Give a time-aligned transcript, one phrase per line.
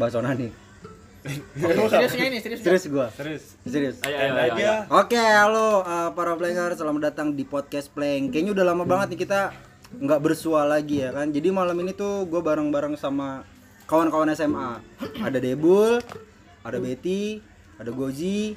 [0.00, 0.48] bahas onani.
[1.92, 2.64] Serius ini, serius.
[2.64, 3.12] Serius gua.
[3.12, 3.60] Serius.
[3.68, 3.96] Serius.
[4.00, 4.56] Ayo, ayo, Stand ayo, aja.
[4.56, 4.74] ayo.
[5.04, 8.32] Oke, halo uh, para player, selamat datang di podcast Plank.
[8.32, 9.52] Kayaknya udah lama banget nih kita
[10.00, 11.28] nggak bersua lagi ya kan.
[11.28, 13.44] Jadi malam ini tuh gue bareng-bareng sama
[13.84, 14.80] kawan-kawan SMA.
[15.20, 16.00] Ada Debul,
[16.64, 17.44] ada Betty,
[17.76, 18.56] ada Gozi,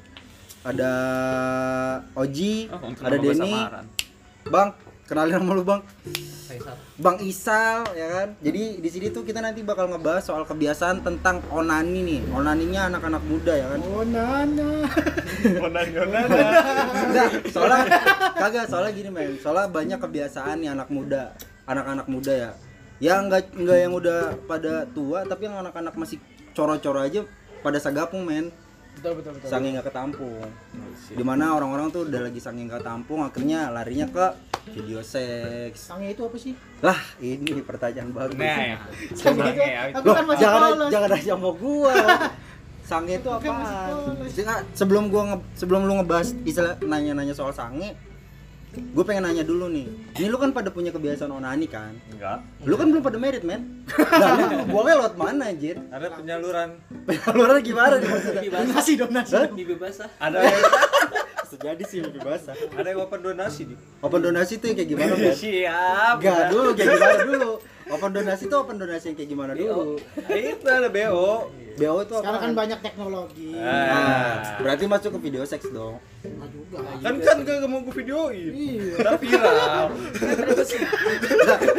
[0.64, 0.92] ada
[2.16, 3.54] Oji, Oh, ada Denny.
[4.48, 4.72] Bang,
[5.08, 5.82] kenalin nama lu bang.
[6.44, 6.76] Faisal.
[7.00, 8.28] Bang Isal ya kan.
[8.44, 12.22] Jadi di sini tuh kita nanti bakal ngebahas soal kebiasaan tentang onani nih.
[12.30, 13.80] Onaninya anak-anak muda ya kan.
[13.84, 14.70] Oh, nana.
[15.60, 16.22] Onana.
[17.10, 17.84] Enggak, soalnya
[18.38, 19.40] kagak soalnya gini men.
[19.40, 21.34] Soalnya banyak kebiasaan nih anak muda,
[21.66, 22.52] anak-anak muda ya.
[23.02, 26.22] Ya enggak enggak yang udah pada tua tapi yang anak-anak masih
[26.54, 27.26] coro-coro aja
[27.66, 28.54] pada sagapung men.
[28.94, 29.50] Betul, betul, betul.
[29.50, 30.46] Sange nggak ketampung.
[31.10, 35.80] Di mana orang-orang tuh udah lagi sange nggak tampung akhirnya larinya ke video seks.
[35.84, 36.54] Sange itu apa sih?
[36.80, 38.40] Lah, ini pertanyaan bagus.
[38.40, 38.80] Nah,
[39.12, 40.90] Sange itu, Sange, aku Loh, kan masih jangan polos.
[40.90, 41.94] jangan nanya sama gua.
[42.84, 43.30] Sange itu.
[44.34, 47.96] Jangan, sebelum gua nge- sebelum lu ngebahas istilah nanya-nanya soal sange,
[48.74, 49.86] gue pengen nanya dulu nih.
[50.16, 51.96] Ini lu kan pada punya kebiasaan onani kan?
[52.10, 52.42] Enggak.
[52.64, 53.86] Lu kan belum pada merit, men.
[54.20, 55.78] Lah, lu buangnya lewat mana, anjir?
[55.88, 56.70] Ada penyaluran.
[57.06, 58.42] Penyaluran gimana nih maksudnya?
[58.50, 59.36] Donasi, donasi.
[59.78, 60.10] Basah.
[60.18, 60.38] Ada
[61.64, 62.52] Sejadi sih lebih basah.
[62.76, 63.80] ada yang open donasi di.
[64.04, 65.32] Open donasi tuh yang kayak gimana, men?
[65.32, 66.16] Siap.
[66.20, 67.52] Enggak dulu, kayak gimana dulu?
[67.88, 69.96] Open donasi tuh open donasi yang kayak gimana dulu?
[70.28, 71.48] Itu ada BO.
[71.80, 72.16] BO itu?
[72.20, 73.56] Sekarang kan banyak teknologi.
[73.56, 73.64] Ah.
[73.64, 76.04] Nah, berarti masuk ke video seks dong.
[76.28, 76.78] Enggak juga.
[77.00, 78.52] Kan kan gak mau gue videoin.
[78.52, 79.16] Iya.
[79.24, 79.88] Viral.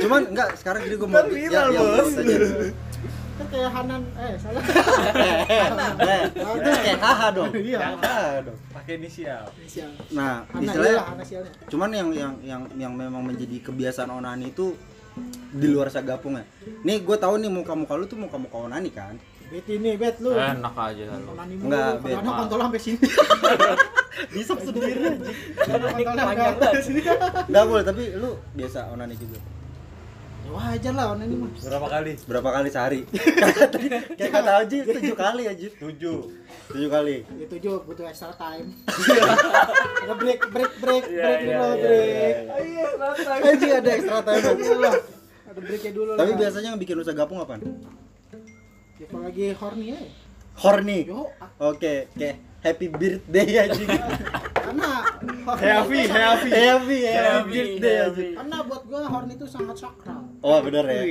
[0.01, 2.09] Cuman enggak sekarang gini gue mau Kan viral, Bos.
[3.35, 4.63] Kan kayak Hanan, eh salah.
[6.05, 7.51] Eh, itu kayak haha dong.
[7.51, 7.79] Iya.
[7.83, 8.59] Haha dong.
[8.71, 9.45] Pakai inisial.
[9.59, 9.91] Inisial.
[10.15, 11.51] Nah, iya istilahnya sialnya.
[11.67, 14.79] cuman yang yang yang yang memang menjadi kebiasaan onani itu
[15.55, 16.45] di luar sagapung ya.
[16.87, 19.19] Nih gue tahu nih muka-muka lu tuh muka-muka onani kan.
[19.51, 20.35] Bet ini, bet lu.
[20.35, 21.35] Enak aja lu.
[21.35, 21.91] Onani Enggak.
[22.03, 22.15] Bet.
[22.19, 23.07] Kadang kontol sampai sini.
[24.35, 25.31] Bisa sendiri aja.
[25.67, 27.01] Sampai sini.
[27.51, 29.39] Enggak boleh, tapi lu biasa onani juga.
[30.45, 31.51] Ya wajar lah onani mah.
[31.57, 32.13] Berapa kali?
[32.29, 33.01] Berapa kali sehari?
[34.21, 35.67] Kayak kata Aji, tujuh kali aja.
[35.73, 36.19] Tujuh.
[36.69, 37.17] Tujuh kali.
[37.25, 38.69] Ya tujuh butuh extra time.
[40.05, 42.35] Ada break, break, break, Iya, break iya, dulu, iya, break.
[42.61, 43.33] Iya, rata.
[43.41, 44.43] Aji ada extra time.
[44.61, 44.95] Iya lah.
[45.49, 46.19] Ada breaknya dulu lah.
[46.21, 47.61] Tapi biasanya yang bikin lu sagapung apaan?
[48.95, 50.01] Ya kalau lagi horny ya.
[50.55, 50.99] Horny.
[51.09, 51.25] Yo,
[51.59, 53.85] Oke, kayak happy birthday aja.
[54.65, 54.91] karena
[55.45, 56.09] Heavy, heavy.
[56.09, 58.05] happy, happy Happy, birthday aja.
[58.09, 58.29] happy.
[58.33, 60.24] Karena buat gua horny itu sangat sakral.
[60.45, 61.03] Oh, bener ya.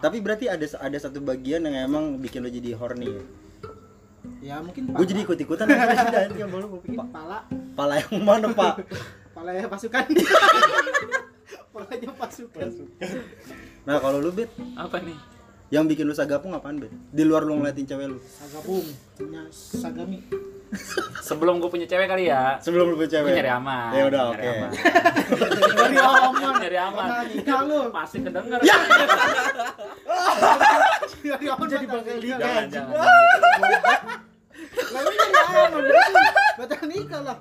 [0.00, 3.12] Tapi berarti ada ada satu bagian yang emang bikin lo jadi horny.
[3.12, 3.22] ya?
[4.40, 6.98] ya mungkin Gue jadi ikut-ikutan aja yang baru gue pikir.
[7.12, 7.44] pala,
[7.76, 8.80] Pala yang mana, Pak?
[9.30, 10.04] pala ya pasukan.
[11.76, 12.72] Palanya pasukan.
[13.84, 15.12] Nah, kalau lu, Bet, Apa nih?
[15.68, 16.88] yang bikin lu sagapung apaan, Bet?
[17.12, 18.18] Di luar lu ngeliatin cewek lu.
[18.24, 18.80] Sagabung
[19.12, 20.24] punya sagami.
[21.22, 22.58] Sebelum gue punya cewek kali ya.
[22.58, 23.30] Sebelum lu punya cewek.
[23.30, 23.90] Gue nyari aman.
[23.94, 24.50] Ya udah, Nyari oke.
[24.50, 24.70] aman.
[25.76, 26.30] Dari aman.
[26.58, 27.08] Nyari aman.
[27.30, 27.78] Nikah lu.
[27.94, 28.60] Pasti kedenger.
[31.22, 32.18] Dari aman Jadi bakal nikah.
[32.18, 32.38] nikah.
[32.40, 32.94] Jangan, jangan.
[34.86, 35.70] Lalu dari aman
[36.56, 37.38] batal nikah lah.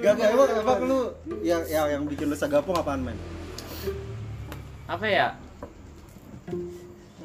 [0.00, 1.00] Gak, gak, emang, emang lu
[1.44, 3.18] yang, yang, yang bikin lu sagapung apaan, men?
[4.88, 5.36] Apa ya?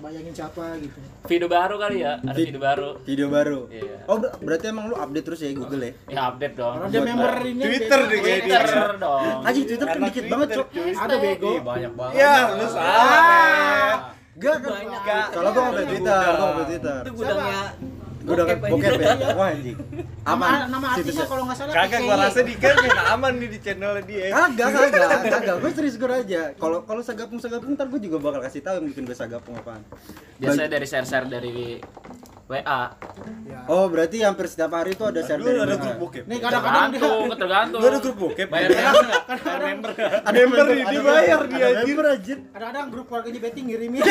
[0.04, 1.00] Bayangin siapa gitu.
[1.24, 2.20] Video baru kali ya?
[2.20, 2.90] Ada Vid- video baru.
[3.02, 3.60] Video baru.
[3.72, 4.04] Iya.
[4.04, 5.92] Oh, ber- berarti emang lu update terus ya Google ya?
[6.12, 6.76] Ya update dong.
[6.76, 8.60] Orang dia member ini Twitter deh kayak dia.
[8.60, 9.48] Twitter dong.
[9.48, 10.68] Aji Twitter kan dikit banget, Cok.
[10.76, 11.50] Ada bego.
[11.50, 12.16] Ih, banyak banget.
[12.20, 13.96] Ya, lu salah.
[14.34, 14.56] Gak?
[14.60, 15.26] Banyak.
[15.32, 17.00] Kalau gua update Twitter, gua update Twitter.
[17.00, 17.62] Itu gudangnya
[18.24, 19.36] Gue udah bokep ya?
[19.36, 19.78] Wah anjing.
[20.24, 20.72] Nama, Aman.
[20.72, 21.28] nama artisnya Situsnya.
[21.28, 22.76] kalau nggak salah Kagak gua rasa di kan
[23.12, 24.26] aman nih di channelnya dia.
[24.32, 25.56] Kagak, kagak, kagak.
[25.60, 26.42] Gue serius gue aja.
[26.56, 29.84] Kalau kalau sagapung sagapung ntar gue juga bakal kasih tahu yang bikin gue sagapung apaan.
[30.40, 31.84] biasanya dari share-share dari
[32.44, 32.60] WA.
[33.48, 33.60] Ya.
[33.66, 36.24] Oh berarti hampir setiap hari itu ada share dari ada grup bokep.
[36.26, 37.02] Nih kadang-kadang dia
[37.34, 37.80] Tergantung.
[37.80, 38.48] Lu ada grup bokep.
[38.48, 39.24] Bayar member nggak?
[39.40, 39.92] Bayar member.
[39.96, 41.86] Ada Member nih, ada dia bayar ada dia, anjir.
[41.88, 42.38] member anjir.
[42.46, 44.02] kadang-kadang grup keluarganya Betty ngirimin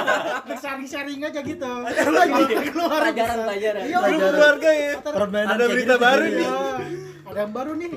[0.62, 1.72] sharing-sharing aja gitu
[2.10, 3.82] lagi keluar Pelajaran, pelajaran.
[3.82, 4.90] iya Grup keluarga ya.
[5.00, 6.36] Permainan Ada berita gitu baru jadi.
[6.36, 6.48] nih.
[6.50, 7.28] Iya.
[7.30, 7.90] ada yang baru nih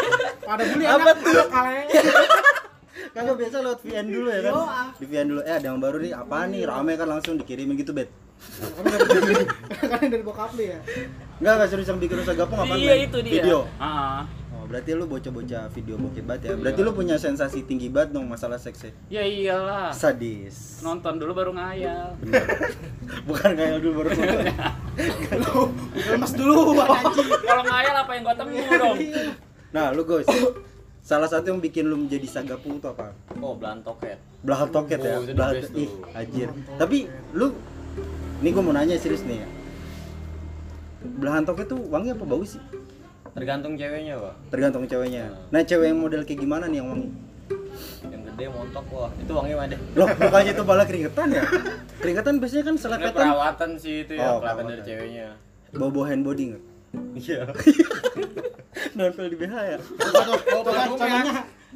[0.52, 1.46] ada beli Apa anak tuh?
[3.14, 4.52] Kagak biasa lewat VN dulu ya kan?
[4.58, 4.88] Ah.
[4.92, 5.40] Di VN dulu.
[5.40, 6.12] Eh ada yang baru nih.
[6.12, 6.62] Apa nih?
[6.64, 8.12] Rame kan langsung dikirimin gitu, Bet.
[10.00, 10.78] Yang dari bokap lu ya
[11.36, 12.80] Enggak, enggak serius yang bikin lu sagapung apaan?
[12.80, 13.32] Iya itu dia.
[13.44, 13.68] Video.
[13.76, 14.24] Ah.
[14.56, 16.50] Oh, berarti lu bocah-bocah video bokep banget ya.
[16.56, 19.20] Berarti lu punya sensasi tinggi banget dong masalah seks ya.
[19.20, 19.92] Ya iyalah.
[19.92, 20.80] Sadis.
[20.80, 22.16] Nonton dulu baru ngayal.
[22.24, 22.72] Bener.
[23.28, 24.40] Bukan ngayal dulu baru nonton.
[25.36, 25.54] lu
[26.08, 28.96] lemas dulu anjing Kalau ngayal apa yang gua temu dong?
[29.76, 30.28] Nah, lu guys.
[31.04, 33.12] Salah satu yang bikin lu menjadi sagapung itu apa?
[33.44, 34.16] Oh, belan toket.
[34.40, 35.14] Belahan toket ya.
[35.14, 36.16] Oh, Belahan ih, tuh.
[36.16, 36.48] anjir.
[36.80, 37.04] Tapi
[37.36, 37.52] lu
[38.36, 39.48] Ini gue mau nanya serius nih ya.
[41.16, 42.60] Belahan tokek tuh wangi apa bau sih?
[43.32, 44.34] Tergantung ceweknya, Pak.
[44.48, 45.28] Tergantung ceweknya.
[45.52, 47.08] Nah, cewek yang model kayak gimana nih yang wangi?
[48.08, 49.76] Yang gede montok wah, itu wangi mana?
[49.92, 51.44] Loh, bukannya itu malah keringetan ya?
[52.00, 55.26] Keringetan biasanya kan Karena selepetan perawatan sih itu ya, Oh, perawatan dari ceweknya.
[55.76, 56.62] bau-bau hand body nggak?
[57.16, 57.40] Iya.
[58.96, 59.78] Nempel di BH ya?
[59.80, 60.88] Tuh, kan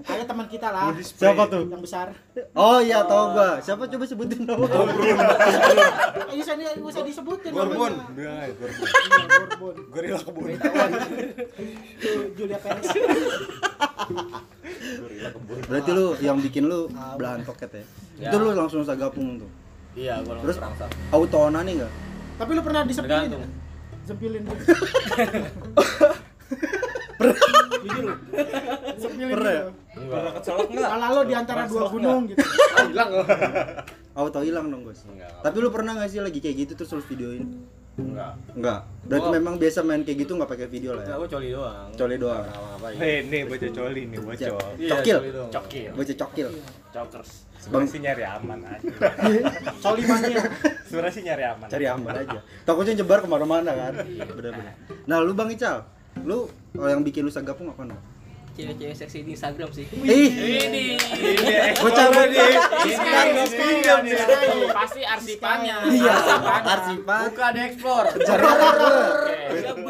[0.02, 1.64] ada teman kita lah Siapa tuh?
[1.66, 2.12] yang besar.
[2.52, 3.58] Oh iya, tahu gua.
[3.58, 4.64] Siapa coba sebutin nama?
[4.64, 7.50] Eh, bisa di bisa disebutin.
[7.50, 7.92] Gorbon.
[7.92, 8.12] namanya.
[8.12, 8.80] Bilang aja Gorbon.
[8.80, 9.74] Iya, Gorbon.
[9.90, 10.48] Gorila kebun.
[12.32, 12.88] Julia Perez.
[14.96, 15.58] Gorila kebun.
[15.66, 17.84] Berarti lu yang bikin lu belahan toket ya?
[18.18, 18.28] Ya.
[18.28, 19.50] Itu lu langsung sagapung tuh.
[19.92, 20.92] Iya, gua Terus langsung rangsang.
[21.10, 21.92] auto onani enggak?
[22.36, 23.26] Tapi lu pernah disempilin?
[23.26, 23.42] Tergantung.
[24.00, 24.64] Sempilin gitu.
[27.80, 28.14] Jujur lu.
[29.30, 29.64] Pernah ya?
[29.92, 30.88] Enggak kecolok enggak?
[30.90, 32.40] Malah lo di antara dua gunung gitu.
[32.72, 33.10] Ah, hilang.
[34.12, 34.82] Auto hilang dong.
[34.84, 35.30] Enggak.
[35.40, 37.44] Tapi lu pernah nggak sih lagi kayak gitu terus lu videoin?
[37.96, 38.32] Enggak.
[38.54, 38.80] Enggak.
[39.04, 39.34] Berarti Oh.
[39.34, 41.06] memang biasa main kayak gitu nggak pakai video lah ya?
[41.06, 41.88] Enggak, gua coli doang.
[41.92, 42.44] Coli doang.
[42.46, 44.48] Apa Eh, nih bocah coli nih, bocah.
[44.76, 45.18] Iya, Cokil.
[45.50, 45.90] Cokil.
[45.92, 46.48] Bocah cokil.
[46.90, 47.30] Chokers.
[47.60, 48.88] Sebenarnya sih nyari aman aja.
[49.84, 50.40] Coli mania.
[50.82, 51.68] Sebenarnya sih nyari aman.
[51.68, 52.38] Cari aman aja.
[52.64, 53.92] Takutnya nyebar ke mana-mana kan?
[54.00, 54.72] Bener-bener.
[55.04, 55.84] Nah, lu Bang Ical,
[56.22, 58.00] lu kalau yang bikin lu sagapung apa nih?
[58.60, 59.86] cewek-cewek seksi di Instagram sih.
[60.04, 60.30] Ih,
[60.68, 60.84] Ini.
[61.80, 62.48] bocah bocah.
[64.74, 65.76] Pasti arsipannya.
[65.88, 66.16] Iya,
[66.66, 67.32] Arsipan.
[67.32, 68.08] Buka di explore.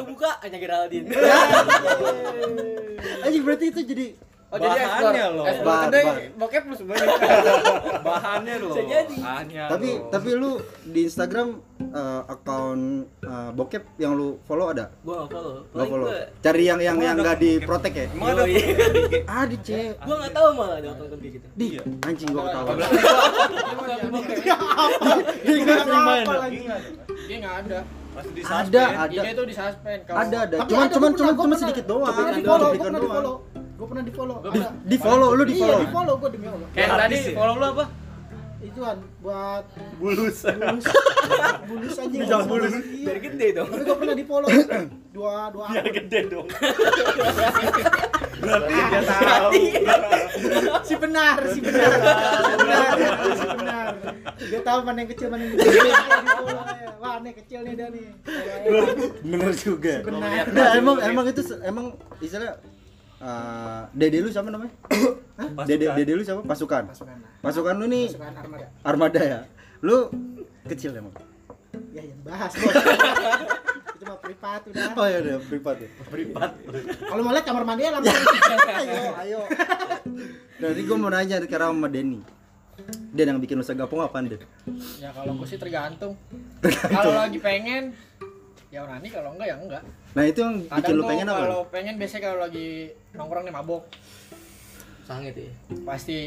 [0.06, 1.08] Buka hanya Geraldine.
[3.24, 4.06] Anjing berarti itu jadi
[4.50, 4.58] Oh.
[4.58, 5.44] Bahannya loh.
[5.46, 6.34] Bahan, kedai bahan.
[6.34, 7.06] bokep lu sebenarnya.
[8.10, 8.74] Bahannya loh.
[8.74, 9.16] Bisa jadi.
[9.22, 9.64] Bahannya.
[9.70, 10.10] tapi loh.
[10.10, 10.50] tapi lu
[10.90, 11.48] di Instagram
[11.78, 12.80] eh, akun
[13.22, 14.90] eh, bokep yang lu follow ada?
[15.06, 15.62] Gue gak follow.
[15.70, 16.06] Gak follow.
[16.10, 18.06] gue Cari yang yang yang enggak diprotek ya?
[18.10, 18.42] Emang ada.
[19.30, 20.02] Ah, di cek.
[20.02, 21.46] gue gak tahu malah ada akun kayak gitu.
[21.54, 21.66] Di
[22.02, 22.72] anjing gua ketawa.
[25.46, 26.58] Dia nggak apa lagi.
[27.30, 27.78] Dia enggak ada.
[28.10, 28.98] Pasti di Ada, suspend.
[28.98, 29.22] ada.
[29.22, 30.56] Dia tuh di suspend kalau Ada ada.
[30.66, 32.10] Cuman cuman gua cuman gua sedikit doang.
[32.42, 33.34] Gua Cuplikan follow,
[33.80, 33.88] doang.
[33.88, 34.36] pernah di follow.
[34.36, 34.78] Gua pernah di follow.
[34.84, 35.80] Di, di follow lu di Iya, follow.
[35.80, 36.68] di follow gua demi Allah.
[36.70, 37.34] kayak tadi Artis ya?
[37.34, 37.84] follow lu apa?
[38.60, 39.64] Ituan buat
[39.96, 40.38] bulus.
[40.44, 40.84] bulus.
[41.64, 42.12] bulus aja.
[42.12, 42.72] Bijak bulus.
[42.76, 43.04] Iya.
[43.08, 43.68] Biar gede dong.
[43.68, 44.48] Tapi gua pernah di follow.
[45.10, 45.96] Dua dua Biar akun.
[45.96, 46.46] gede dong.
[48.40, 49.50] Berarti dia tahu.
[50.80, 51.90] Si benar, si benar.
[51.96, 52.94] Si benar,
[53.32, 53.86] si benar.
[54.40, 55.90] Dia tahu mana yang kecil, mana yang gede.
[57.00, 58.06] Wah, nih kecil nih dia nih.
[59.22, 59.94] Bener juga.
[60.00, 60.44] Si benar.
[60.52, 61.86] Nah, emang emang itu emang
[62.18, 62.60] istilah
[63.20, 64.72] eh, dede lu siapa namanya?
[65.40, 65.64] Hah?
[65.64, 66.40] Dede dede lu siapa?
[66.42, 66.88] Pasukan.
[66.88, 67.30] Pasukan lah.
[67.40, 68.66] Pasukan lu nih Pasukan armada.
[68.82, 69.40] armada ya.
[69.80, 70.08] Lu
[70.66, 71.12] kecil emang.
[71.90, 72.74] Ya, yang bahas, Bos.
[74.00, 74.96] Itu mah privat udah.
[74.96, 75.88] Oh ya udah privat ya.
[77.04, 78.16] Kalau mau lihat kamar mandi ya langsung.
[78.80, 79.40] Ayo, ayo.
[80.56, 82.20] Dari gua mau nanya sekarang sama Denny.
[83.12, 84.40] Den yang bikin lu segapung apaan, Den?
[84.96, 86.16] Ya kalau gue sih tergantung.
[86.64, 87.92] Kalau lagi pengen
[88.70, 89.82] ya onani kalau enggak ya enggak.
[90.10, 91.38] Nah, itu yang bikin Kadang lu tuh pengen apa?
[91.40, 92.68] kalau pengen biasanya kalau lagi
[93.12, 93.82] nongkrong nih mabok
[95.02, 95.50] Sangit ya.
[95.82, 96.18] pasti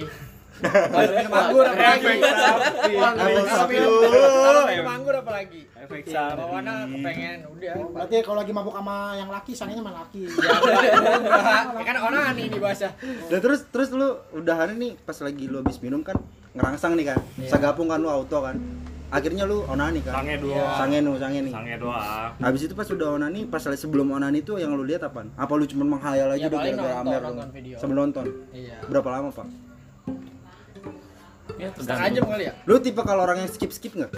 [0.64, 2.06] kalau minum anggur apalagi.
[2.06, 3.74] Efek Kalau sapi.
[3.74, 3.92] minum
[4.38, 5.62] kalau minum anggur apalagi.
[5.74, 6.94] Efek Bawaannya sapi.
[6.94, 7.74] kepengen udah.
[7.90, 10.22] Berarti kalau lagi mabuk sama yang laki, sananya sama laki.
[11.34, 12.88] Ya, ya kan onani nih bahasa.
[13.02, 16.16] Nah, terus terus lu udah hari nih pas lagi lu habis minum kan
[16.54, 17.20] ngerangsang nih kan.
[17.36, 17.50] Iya.
[17.50, 18.56] Sagapung kan lu auto kan.
[19.14, 20.26] Akhirnya lu onani kan.
[20.26, 20.74] Sange doang.
[20.74, 21.54] Sange nu, sange nih.
[21.54, 22.30] Sange doang.
[22.42, 25.30] Habis itu pas udah onani, pas sebelum onani itu yang lu lihat apaan?
[25.38, 27.76] Apa lu cuma menghayal aja Ya, udah paling gara-gara Amer nonton video.
[27.78, 28.26] Sebelum nonton.
[28.50, 28.78] Iya.
[28.90, 29.48] Berapa lama, Pak?
[31.62, 32.54] Ya, Setengah jam kali ya?
[32.66, 34.12] Lu tipe kalau orang yang skip-skip nggak?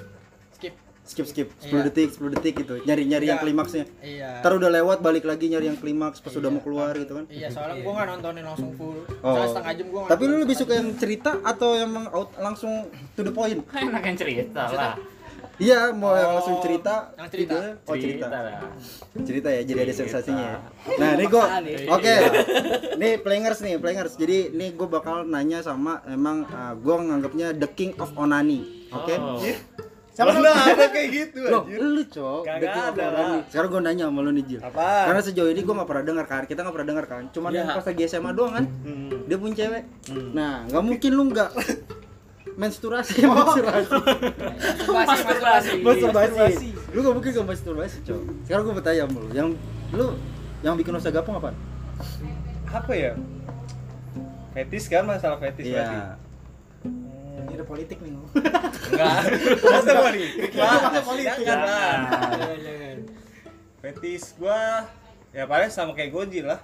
[1.06, 1.22] Skip.
[1.24, 1.84] Skip skip 10 Iya.
[1.86, 2.74] detik, 10 detik gitu.
[2.82, 3.46] Nyari-nyari yang Iya.
[3.46, 3.86] klimaksnya.
[4.02, 4.30] Iya.
[4.42, 6.52] Ntar udah lewat balik lagi nyari yang klimaks pas udah Iya.
[6.52, 7.26] mau keluar gitu kan.
[7.28, 8.98] Iya, soalnya gua nggak nontonin langsung full.
[9.16, 9.30] Oh.
[9.32, 12.74] Soalnya setengah jam gua nggak Tapi lu lebih suka yang cerita atau emang out, langsung
[13.14, 13.62] to the point?
[13.86, 14.98] Enak yang cerita lah.
[15.56, 17.16] Iya, mau yang Oh, langsung cerita.
[17.16, 17.56] yang cerita.
[17.56, 18.26] videonya- Oh, cerita.
[18.28, 18.60] lah.
[19.24, 20.02] Cerita ya, jadi ada Cerita.
[20.04, 20.58] sensasinya ya.
[20.98, 21.76] Nah, ini Apaan nih?
[21.88, 22.16] Oke.
[22.98, 24.14] Nih players nih, players.
[24.16, 28.90] Jadi nih gua bakal nanya sama emang uh, gua nganggapnya the king of onani.
[28.92, 29.16] Oke?
[29.16, 29.40] Oh.
[30.16, 31.76] Siapa Mana ada kayak gitu Loh, anjir.
[31.78, 33.04] lu cok, Kagak of ada.
[33.06, 33.38] onani.
[33.52, 34.60] Sekarang gua nanya sama lu nih, Jil.
[34.60, 34.88] Apa?
[35.06, 37.24] Karena sejauh ini gua nggak pernah dengar kan, kita nggak pernah dengar kan.
[37.30, 37.60] Cuman Iya.
[37.60, 39.28] yang pas lagi SMA doang kan, Hmm.
[39.28, 39.84] dia punya cewek.
[40.08, 40.30] Hmm.
[40.32, 41.50] Nah, nggak mungkin lu nggak
[42.56, 43.92] menstruasi, menstruasi,
[44.88, 45.84] Masturbasi, masturbasi.
[45.84, 46.68] masturbasi.
[46.90, 48.22] Lu nggak mungkin gak masturbasi, cok.
[48.48, 49.50] Sekarang gua bertanya sama lu, yang
[49.92, 50.08] lu
[50.62, 51.52] yang bikin lu sagapung apa?
[52.66, 53.12] Apa ya?
[54.54, 55.98] Fetis kan masalah fetis berarti.
[57.66, 58.12] Politik nih.
[58.14, 59.20] Enggak.
[59.74, 60.32] Masa politik?
[60.54, 61.38] Masa politik.
[61.42, 61.98] Jangan lah.
[62.56, 62.98] Jangan.
[63.82, 64.86] Fetis gua
[65.30, 66.60] ya paling sama kayak Goji lah.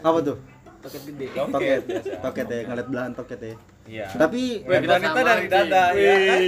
[0.00, 0.36] Apa tuh?
[0.80, 1.26] Toket gede.
[1.30, 1.80] Toket,
[2.18, 3.54] toket ya, ngeliat belahan toket ya.
[3.84, 4.06] Iya.
[4.14, 6.40] Tapi wanita dari dada ya kan?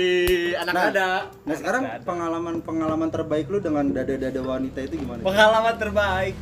[0.59, 0.85] Anak Nah.
[0.89, 1.09] ada.
[1.43, 5.21] Nah sekarang pengalaman-pengalaman terbaik lu dengan dada-dada wanita itu gimana?
[5.21, 6.35] Pengalaman terbaik.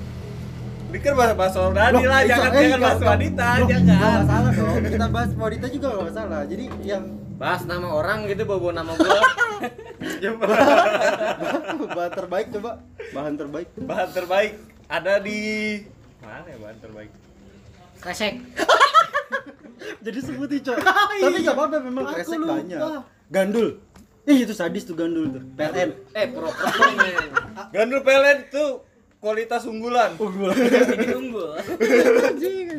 [0.90, 4.18] Ini kan bahas bahas soal Dani lah, jangan jangan bahas wanita, jangan.
[4.26, 4.74] masalah dong.
[4.82, 6.40] Kita bahas wanita juga nggak masalah.
[6.46, 7.04] Jadi yang
[7.40, 9.16] Bahas nama orang gitu bawa nama gua.
[11.96, 12.84] bahan terbaik coba
[13.16, 13.68] bahan terbaik.
[13.80, 14.52] Bahan terbaik
[14.92, 15.40] ada di
[16.20, 17.10] mana ya bahan terbaik?
[18.04, 18.44] Kresek.
[20.04, 20.76] Jadi sebutin cok.
[21.24, 22.76] Tapi nggak apa-apa memang Aku kresek banyak.
[23.32, 23.80] Gandul.
[24.28, 25.40] Ih itu sadis tuh gandul tuh.
[25.56, 25.90] PLN.
[26.12, 27.28] Eh, pura-pura men.
[27.72, 28.64] Gandul PLN itu
[29.20, 30.16] kualitas unggulan.
[30.16, 31.52] Bikin unggul.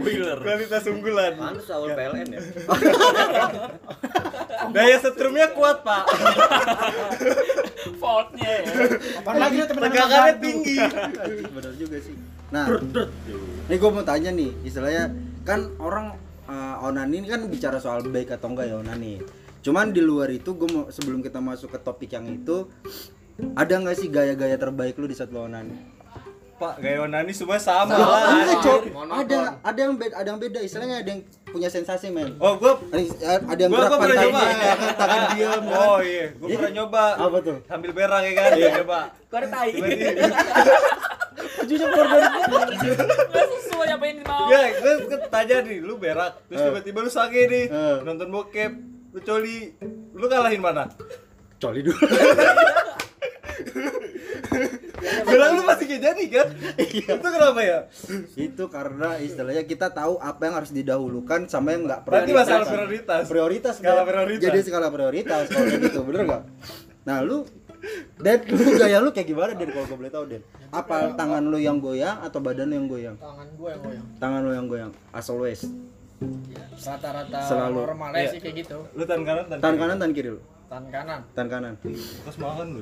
[0.02, 0.38] Boiler.
[0.42, 1.38] Kualitas unggulan.
[1.38, 2.42] Pantes awal PLN ya.
[4.74, 6.04] Daya setrumnya kuat, Pak.
[8.02, 8.74] Faultnya ya.
[9.22, 10.78] Apaan lagi lu temen-temen Tegangannya tinggi.
[11.54, 12.16] Benar juga sih.
[12.52, 12.68] Nah,
[13.70, 15.14] ini gue mau tanya nih, istilahnya
[15.48, 16.20] kan orang
[16.52, 19.24] uh, onani ini kan bicara soal baik atau enggak ya onani.
[19.62, 22.68] Cuman di luar itu gue mau sebelum kita masuk ke topik yang itu
[23.56, 26.01] ada nggak sih gaya-gaya terbaik lu di saat lu onani?
[26.62, 28.22] Pak, gaya onani semua sama Nah, lah.
[28.38, 28.82] enggak, Cok.
[28.94, 30.60] Ada ada yang beda, ada yang beda.
[30.62, 32.38] Istilahnya ada yang punya sensasi, men.
[32.38, 33.02] Oh, gua Ada
[33.50, 34.42] ada yang Gua- gerak gua pernah nyoba.
[34.46, 35.62] kan, tangan diam.
[35.64, 35.82] kan.
[35.82, 36.56] Oh iya, gua Iya.
[36.56, 37.04] pernah nyoba.
[37.18, 37.58] Apa tuh?
[37.66, 38.70] Sambil berak ya kan, Iya.
[38.80, 39.00] coba.
[39.26, 39.70] Kok ada tai?
[41.58, 42.28] Bajunya keluar dari
[43.32, 44.46] Gak sesuai apa yang mau.
[44.48, 46.66] Ya, gue gue tanya nih, lu berak, terus Eh.
[46.68, 47.98] tiba-tiba lu sange nih, Eh.
[48.02, 48.72] nonton bokep,
[49.10, 49.74] lu coli,
[50.12, 50.86] lu kalahin mana?
[51.58, 51.94] coli dulu.
[55.24, 56.48] Bilang lu masih kayak jadi kan?
[56.78, 57.12] Iya.
[57.16, 57.80] Itu kenapa ya?
[58.36, 62.46] itu karena istilahnya kita tahu apa yang harus didahulukan sama yang nggak Berarti prioritas.
[62.46, 63.22] masalah prioritas.
[63.26, 64.06] prioritas Skala kan?
[64.08, 64.44] prioritas.
[64.44, 66.44] jadi skala prioritas kalau kayak gitu bener nggak
[67.02, 67.38] nah lu
[68.16, 70.46] Dan lu gaya lu kayak gimana Den kalau gue boleh tahu Den?
[70.70, 73.16] Apa tangan lu yang goyang atau badan lu yang goyang?
[73.18, 74.06] Tangan gue yang goyang.
[74.20, 74.92] Tangan lu yang goyang.
[75.10, 75.66] As always.
[76.78, 77.82] Rata-rata Selalu.
[77.84, 78.30] normalnya Iya.
[78.30, 78.78] sih kayak gitu.
[78.94, 80.42] Lu tangan kanan, tangan, kanan, tangan kiri lu.
[80.70, 81.20] Tangan kanan.
[81.34, 81.74] Tangan kanan.
[81.82, 82.82] Terus makan lu,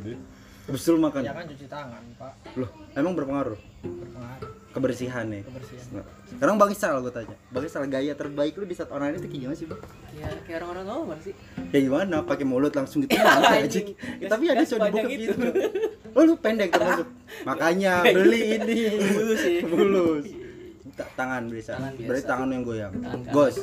[0.70, 1.22] Betul makan.
[1.22, 2.34] Ya kan cuci tangan, Pak.
[2.56, 5.42] Loh, emang berpengaruh Berpengaruh kebersihan nih.
[5.42, 5.86] kebersihan.
[5.92, 7.36] Nah, Sekarang Bang Isal gue tanya.
[7.50, 9.82] Bang Isal gaya terbaik lu di saat online itu kayak gimana sih, Bang?
[10.14, 11.34] Ya kayak orang-orang normal sih.
[11.68, 12.16] Kayak gimana?
[12.22, 13.80] Pakai mulut langsung gitu aja.
[14.20, 15.34] Ya, tapi ada panjang dibuka itu.
[15.34, 15.48] gitu.
[16.12, 17.08] Oh, lu pendek termasuk.
[17.44, 18.78] Makanya beli ini.
[19.10, 19.58] Bulus sih.
[19.64, 20.26] Bulus.
[20.94, 21.74] Ta- Tangan bisa.
[21.74, 22.08] Tangan biasa.
[22.08, 22.94] Berarti tangan yang goyang.
[22.96, 23.20] Tangan.
[23.30, 23.58] Gos.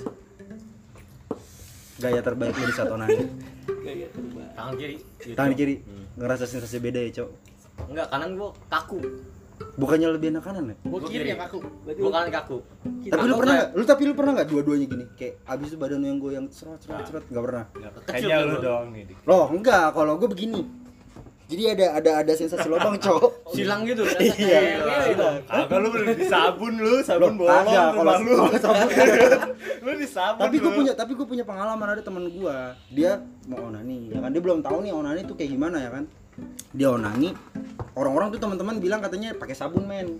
[1.97, 3.25] Gaya terbaik lu di saat online.
[3.67, 4.09] Terbaik.
[4.55, 4.97] Tangan kiri.
[5.19, 5.35] gitu.
[5.35, 5.75] Tangan kiri.
[6.17, 7.29] Ngerasa sensasi beda ya, Cok.
[7.87, 8.99] Enggak, kanan gua kaku.
[9.75, 10.77] Bukannya lebih enak kanan ya?
[10.79, 11.29] Gue Gua kiri kiri.
[11.33, 11.59] yang aku.
[11.83, 12.57] Berarti Gua kanan kaku.
[13.07, 13.69] Tapi lu pernah kayak- nggak?
[13.75, 15.05] Lu tapi lu pernah nggak dua-duanya gini?
[15.15, 17.65] Kayak abis itu badan lu yang goyang cerot cerot cerot nggak pernah.
[18.07, 18.63] Kayaknya lu gua.
[18.63, 19.05] doang nih.
[19.25, 20.61] Loh, enggak, kalau gue begini.
[21.47, 23.55] Jadi ada ada ada sensasi lobang, Cok.
[23.55, 24.03] Silang gitu.
[24.19, 24.83] Iya.
[25.47, 28.33] Kagak lu udah di sabun lu, sabun bolong kagak, lu kalau malu.
[28.35, 28.89] kalau sabun
[29.87, 30.43] Lu di sabun.
[30.43, 30.77] tapi gue lu.
[30.77, 32.57] punya tapi gue punya pengalaman ada teman gue
[32.91, 36.05] dia mau onani ya kan dia belum tahu nih onani tuh kayak gimana ya kan
[36.75, 37.31] dia onani
[37.95, 40.19] orang-orang tuh teman-teman bilang katanya pakai sabun men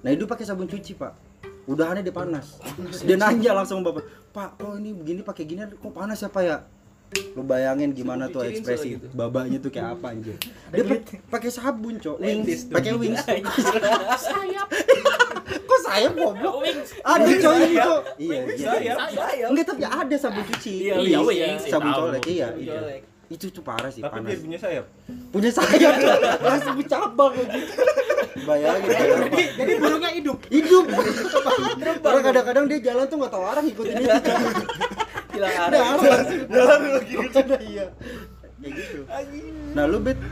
[0.00, 1.10] nah itu pakai sabun cuci pak
[1.66, 2.62] udahannya dia panas
[3.02, 6.42] dia nanya langsung sama bapak pak kok ini begini pakai gini kok panas ya pak
[6.46, 6.56] ya
[7.10, 9.06] lu bayangin gimana tuh ekspresi gitu.
[9.10, 10.38] babanya tuh kayak apa anjir
[10.70, 13.18] dia pa- pakai sabun cok wings pakai wings
[15.50, 16.54] kok sayap goblok
[17.02, 18.40] ada coy ini cok iya
[18.78, 19.48] iya Sayap.
[19.50, 20.74] Enggak tapi ada sabun cuci.
[20.86, 21.62] Iya, iya, Wings.
[21.66, 21.70] iya.
[21.70, 22.78] sabun colek iya, iya.
[22.78, 23.00] colek.
[23.26, 24.30] Itu tuh parah sih Tapi panas.
[24.30, 24.86] dia punya sayap.
[25.30, 25.94] Punya sayap
[26.40, 27.58] langsung bercabang gitu.
[28.42, 29.50] Bayangin bayangin.
[29.58, 30.38] Jadi burungnya hidup.
[30.46, 30.84] Hidup.
[32.00, 34.10] Orang kadang-kadang dia jalan tuh nggak tahu arah ngikutin itu.
[35.30, 35.94] Hilang Ada arah.
[35.96, 36.20] arah.
[36.46, 37.86] Jalan lagi ada iya.
[38.60, 39.00] Kayak gitu.
[39.72, 40.18] Nah, lu bet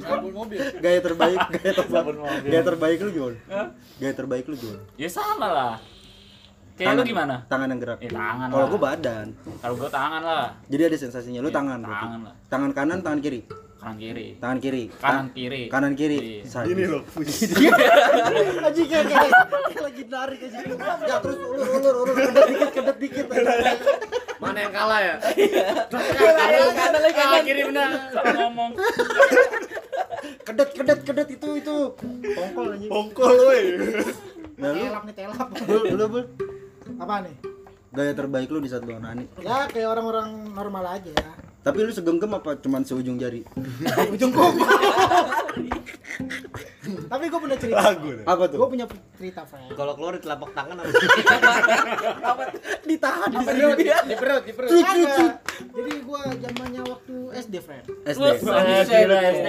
[0.00, 0.58] Sabun mobil.
[0.80, 1.92] gaya terbaik, gaya terbaik.
[1.92, 2.48] Sabun mobil.
[2.48, 3.36] Gaya terbaik lu gimana?
[4.00, 4.80] Gaya terbaik lu gimana?
[4.96, 5.74] Ya sama lah.
[6.80, 7.44] Kayak lu gimana?
[7.52, 7.98] Tangan yang gerak.
[8.00, 9.26] Eh tangan Kalau gua badan.
[9.60, 10.46] Kalau gua tangan lah.
[10.72, 11.40] Jadi ada sensasinya.
[11.44, 11.84] Lu tangan.
[11.84, 12.00] berarti.
[12.00, 12.34] Tangan lah.
[12.48, 13.40] Tangan kanan, tangan kiri.
[13.80, 14.26] Kanan kiri.
[14.36, 14.82] Tangan kiri.
[14.92, 15.62] Kanan kiri.
[15.72, 16.44] Kanan kiri.
[16.44, 16.60] Iya.
[16.68, 17.02] Ini loh.
[18.60, 20.58] Aji kayak kayak kayak lagi narik aja.
[21.00, 23.26] Ya terus ulur ulur ulur kedet dikit kedet dikit.
[24.36, 25.14] Mana yang kalah ya?
[25.88, 27.42] Kanan lagi kanan.
[27.42, 27.88] kiri benar.
[28.36, 28.70] Ngomong.
[30.44, 31.76] Kedet kedet kedet itu itu.
[32.36, 32.86] Tongkol aja.
[32.86, 33.62] Bongkol woi.
[34.60, 35.48] Nah Telap nih telap.
[35.64, 36.24] lu lu Bul,
[37.00, 37.32] Apa nih?
[37.90, 39.24] gaya terbaik lu di saat lu onani.
[39.40, 41.32] Ya kayak orang-orang normal aja ya.
[41.60, 43.44] Tapi lu segenggam apa cuman seujung jari?
[44.14, 44.64] Ujung kuku.
[47.06, 47.84] Tapi gue punya cerita.
[47.84, 48.24] Lagu deh.
[48.24, 48.68] Apa Gue tuh?
[48.70, 49.68] punya cerita, Fred.
[49.76, 50.88] Kalau keluar di telapak tangan apa?
[52.82, 54.72] Ditahan di perut, di perut, di perut.
[55.70, 57.84] Jadi gue zamannya waktu SD, Fred.
[58.02, 58.24] SD.
[58.88, 59.48] SD.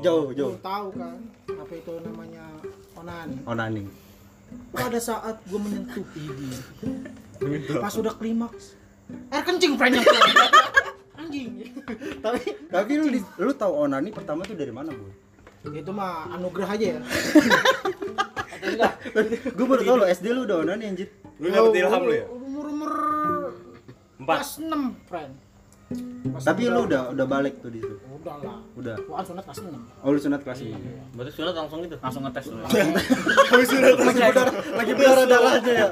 [0.00, 0.56] Jauh jauh.
[0.56, 2.44] Lu tahu kan apa itu namanya
[2.96, 3.28] onan.
[3.44, 3.84] Onani.
[4.74, 6.50] pada saat gue menyentuh ini
[7.78, 8.74] pas udah klimaks
[9.30, 10.26] air kencing prank yang keluar
[11.30, 11.50] anjing.
[12.26, 15.06] Tapi tapi lu di- lu tahu onani pertama tuh dari mana bu?
[15.70, 17.00] Itu mah anugerah aja ya.
[19.56, 21.08] Gue baru tahu lo SD lu udah onani anjir.
[21.38, 22.26] Lu dapet ilham lu ya?
[22.26, 22.92] umur umur
[24.20, 24.60] Empat.
[24.60, 25.32] 6 friend
[26.20, 27.98] Tapi lu udah udah balik tuh di situ?
[27.98, 28.62] Udah lah.
[28.78, 28.94] Udah.
[29.26, 29.74] Sunat kelas 6
[30.06, 30.78] oh lu sunat kelas ini
[31.18, 31.98] Berarti sunat langsung gitu.
[31.98, 32.62] Langsung ngetes dulu.
[34.78, 35.26] lagi berdarah.
[35.26, 35.90] darahnya ya.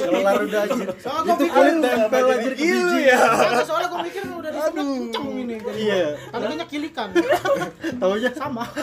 [0.00, 2.98] Kelar udah anjir Soalnya kulit mikir tempel anjir ke biji.
[3.06, 3.22] ya.
[3.22, 5.54] Soalnya, soalnya gue mikir udah disunat kenceng ini.
[5.62, 6.18] Jadi Iya.
[6.18, 7.14] Tapi kayaknya kilikan.
[8.02, 8.34] Taunya?
[8.34, 8.66] Sama.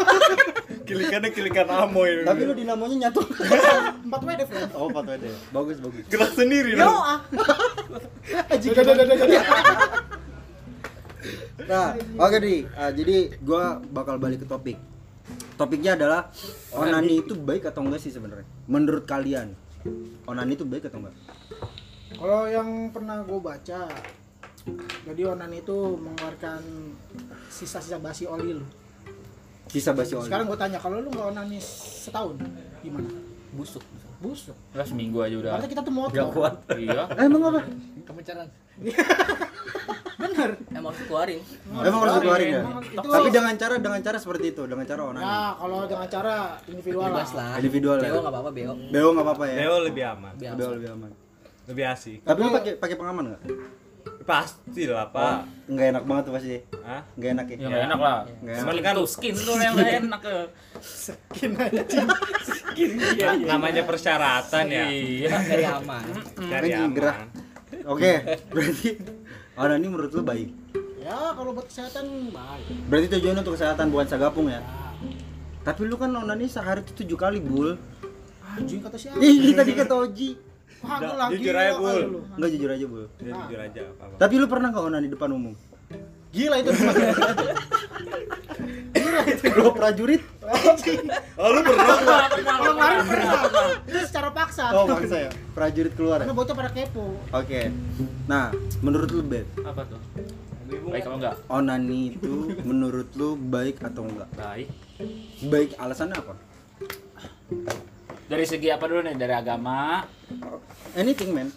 [0.88, 2.24] Kilikannya kilikan amo ini.
[2.24, 3.20] tapi lu dinamonya nyatu.
[3.20, 6.08] 4 WD friend oh 4 WD bagus bagus.
[6.08, 7.04] Gerak sendiri Yo dong.
[11.28, 11.66] ah.
[11.68, 11.88] Nah,
[12.22, 12.66] oke di.
[12.76, 14.78] Ah, jadi gua bakal balik ke topik.
[15.58, 16.30] Topiknya adalah
[16.72, 18.46] onani itu baik atau enggak sih sebenarnya?
[18.70, 19.52] Menurut kalian,
[20.30, 21.16] onani itu baik atau enggak?
[22.18, 23.82] Kalau yang pernah gue baca
[25.08, 26.60] Jadi onan itu mengeluarkan
[27.48, 28.66] sisa-sisa basi oli lu
[29.68, 30.28] Sisa basi oli.
[30.28, 32.36] Sekarang gue tanya, kalau lu nggak onani setahun
[32.84, 33.08] Gimana?
[33.56, 33.84] Busuk.
[34.18, 35.52] Busuk Udah seminggu aja udah.
[35.60, 36.56] Berarti kita tuh motor Gak kuat.
[36.74, 37.04] Iya.
[37.16, 37.62] Eh, emang apa?
[40.38, 41.40] Bener Emang harus keluarin.
[41.82, 42.62] emang harus dikeluarin ya?
[42.94, 45.26] Itu- Tapi dengan cara dengan cara seperti itu, dengan cara onani.
[45.26, 47.28] Ya kalau dengan cara individual lah.
[47.58, 48.04] Individual ya?
[48.06, 48.74] Beo nggak apa-apa beo.
[48.88, 49.56] Beo enggak apa-apa ya?
[49.58, 50.34] Neo lebih aman.
[50.38, 51.12] Beo lebih aman.
[51.66, 52.20] Lebih asik.
[52.22, 53.42] Tapi lu pakai pakai pengaman enggak?
[54.24, 55.68] Pasti lah, Pak.
[55.72, 56.56] Enggak enak banget tuh pasti.
[56.84, 57.02] Hah?
[57.16, 57.56] Enggak enak ya?
[57.58, 58.20] Ya nggak enak lah.
[58.28, 58.62] Nggak enak.
[58.62, 60.42] Cuman kan Tuh skin tuh yang nggak enak ya.
[63.48, 64.86] namanya persyaratan ya.
[64.86, 65.32] Iya.
[65.44, 66.94] Dari aman.
[66.94, 67.16] Gerah.
[67.18, 67.28] aman.
[67.88, 68.14] Oke,
[68.48, 68.90] berarti
[69.58, 70.54] onani menurut lu baik.
[71.02, 74.62] Ya kalau buat kesehatan baik Berarti tujuannya untuk kesehatan bukan sagapung ya?
[75.66, 77.78] Tapi lu kan onani sehari itu tujuh kali bul.
[78.56, 79.18] Anjing kata siapa?
[79.20, 80.38] Ih tadi kata Oji.
[80.78, 82.22] Wah gue Udah, lagi jujur aja, gila Bul.
[82.38, 83.10] Enggak jujur aja bul.
[83.18, 85.58] Ya, jujur aja apa Tapi lu pernah nggak onani depan umum?
[86.30, 86.70] Gila itu
[89.58, 90.22] Lu prajurit?
[90.48, 91.98] Oh, lu pernah?
[92.40, 93.42] Kalau kemarin pernah
[93.84, 95.32] Itu secara paksa Oh maksa ya.
[95.52, 96.24] Prajurit keluar.
[96.24, 96.40] Karena ya?
[96.40, 97.06] bocah pada kepo
[97.36, 97.62] Oke.
[98.32, 100.00] Nah, menurut lu Bet, Apa tuh?
[100.68, 101.36] Baik apa enggak?
[101.48, 104.28] onani itu menurut lu baik atau enggak?
[104.36, 104.68] Baik.
[105.48, 106.36] Baik alasannya apa?
[108.28, 109.16] Dari segi apa dulu nih?
[109.16, 110.04] Dari agama.
[111.00, 111.48] Anything man.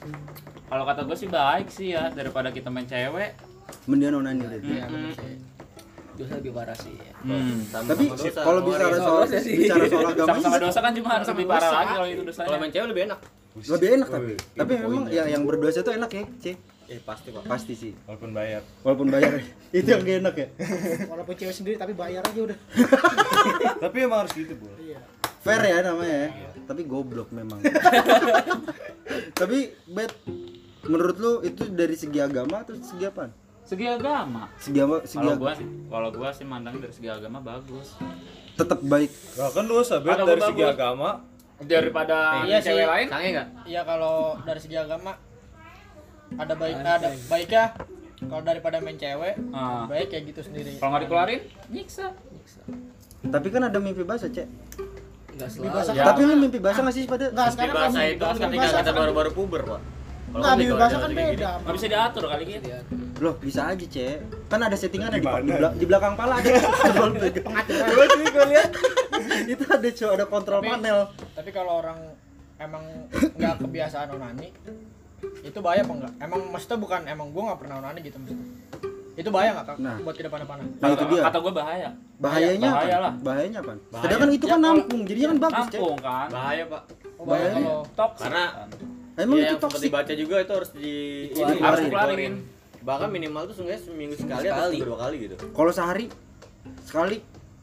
[0.71, 3.35] Kalau kata gue sih baik sih ya daripada kita main cewek.
[3.91, 4.61] Mendingan onani deh.
[4.63, 5.50] Iya bener sih.
[6.21, 6.97] Dosa lebih parah sih.
[7.25, 7.65] Hmm.
[7.73, 8.05] Tapi
[8.37, 9.55] kalau bicara soal Dosa sih.
[9.57, 12.47] bicara soal agama Sama-sama sih, dosa kan cuma harus lebih parah lagi kalau itu dosanya.
[12.53, 13.21] Kalau main cewek lebih enak.
[13.51, 14.33] lebih enak tapi.
[14.55, 16.57] Tapi memang ya yang berdosa itu enak ya, Cek.
[16.91, 17.43] Eh pasti kok.
[17.47, 17.93] Pasti sih.
[18.05, 18.63] Walaupun bayar.
[18.83, 19.39] Walaupun bayar.
[19.79, 20.49] itu yang gak enak ya.
[21.07, 22.59] Walaupun cewek sendiri tapi bayar aja udah
[23.87, 24.67] Tapi emang harus gitu, Bu.
[24.77, 24.99] Iya
[25.41, 26.31] Fair ya namanya ya.
[26.69, 27.65] Tapi goblok memang.
[29.41, 30.13] Tapi bet
[30.85, 33.33] menurut lu itu dari segi agama atau segi apa?
[33.71, 34.51] Segi agama.
[34.59, 34.97] Segi apa?
[35.05, 35.41] Segi Kalau agama.
[35.41, 37.95] gua sih, kalau gua sih mandangnya dari segi agama bagus.
[38.53, 39.11] Tetap baik.
[39.39, 40.75] Nah, kan dosa, Bet, Kata dari gua segi bagus.
[40.75, 41.11] agama.
[41.61, 42.91] Daripada Iya cewek sih.
[42.91, 43.07] lain.
[43.07, 43.49] Sange enggak?
[43.63, 45.13] Iya kalau dari segi agama
[46.33, 47.65] ada baik ada baiknya
[48.23, 49.87] kalau daripada main cewek Ah.
[49.87, 50.73] baik kayak gitu sendiri.
[50.75, 52.07] Kalau nggak dikeluarin, nyiksa.
[53.23, 54.49] Tapi kan ada mimpi basah, Cek.
[55.31, 55.77] Enggak Mimpi selalu.
[55.79, 56.05] basah Ya.
[56.05, 57.25] Tapi lu mimpi basah nggak sih pada?
[57.29, 59.81] Enggak sekarang bahasa kan itu kan mimpi ketika basah kita baru-baru puber, Pak.
[60.27, 62.69] Kalau Enggak, kan mimpi basah kan beda Nggak bisa diatur kali gitu.
[63.21, 64.49] Loh, bisa aja, Cek.
[64.49, 66.49] Kan ada settingan di, di, bela- di belakang pala ada
[66.81, 68.71] kontrol Pengaturan sih lihat.
[69.47, 70.99] itu ada cow, ada kontrol Tapi- panel.
[71.37, 71.99] Tapi kalau orang
[72.57, 74.49] emang nggak kebiasaan onani
[75.43, 76.13] itu bahaya apa enggak?
[76.19, 78.47] Emang maksudnya bukan emang gua nggak pernah onani gitu maksudnya.
[79.13, 79.77] Itu bahaya nggak kak?
[79.79, 79.97] Nah.
[80.01, 80.57] Buat ke depan-depan.
[80.81, 81.23] Nah, itu dia.
[81.23, 81.91] Kata gua bahaya.
[82.17, 83.11] Bahayanya Bahaya apa?
[83.21, 83.73] Bahayanya apa?
[83.87, 84.03] Bahaya.
[84.03, 85.77] Sedangkan itu Ya, kan nampung, jadinya kan bagus, Cek.
[85.77, 86.29] Kampung kan.
[86.31, 86.83] Bahaya, Pak.
[87.21, 88.23] Oh, bahaya kalau Toxic.
[88.25, 88.45] Karena
[89.21, 89.83] Emang ya, itu toksik.
[89.85, 90.93] dibaca juga itu harus di
[91.61, 92.35] Harus dikeluarin.
[92.81, 94.73] Bahkan minimal tuh seenggaknya seminggu sekali atau Sekali.
[94.73, 95.35] seminggu dua kali gitu.
[95.49, 96.07] Kalau sehari
[96.83, 97.19] sekali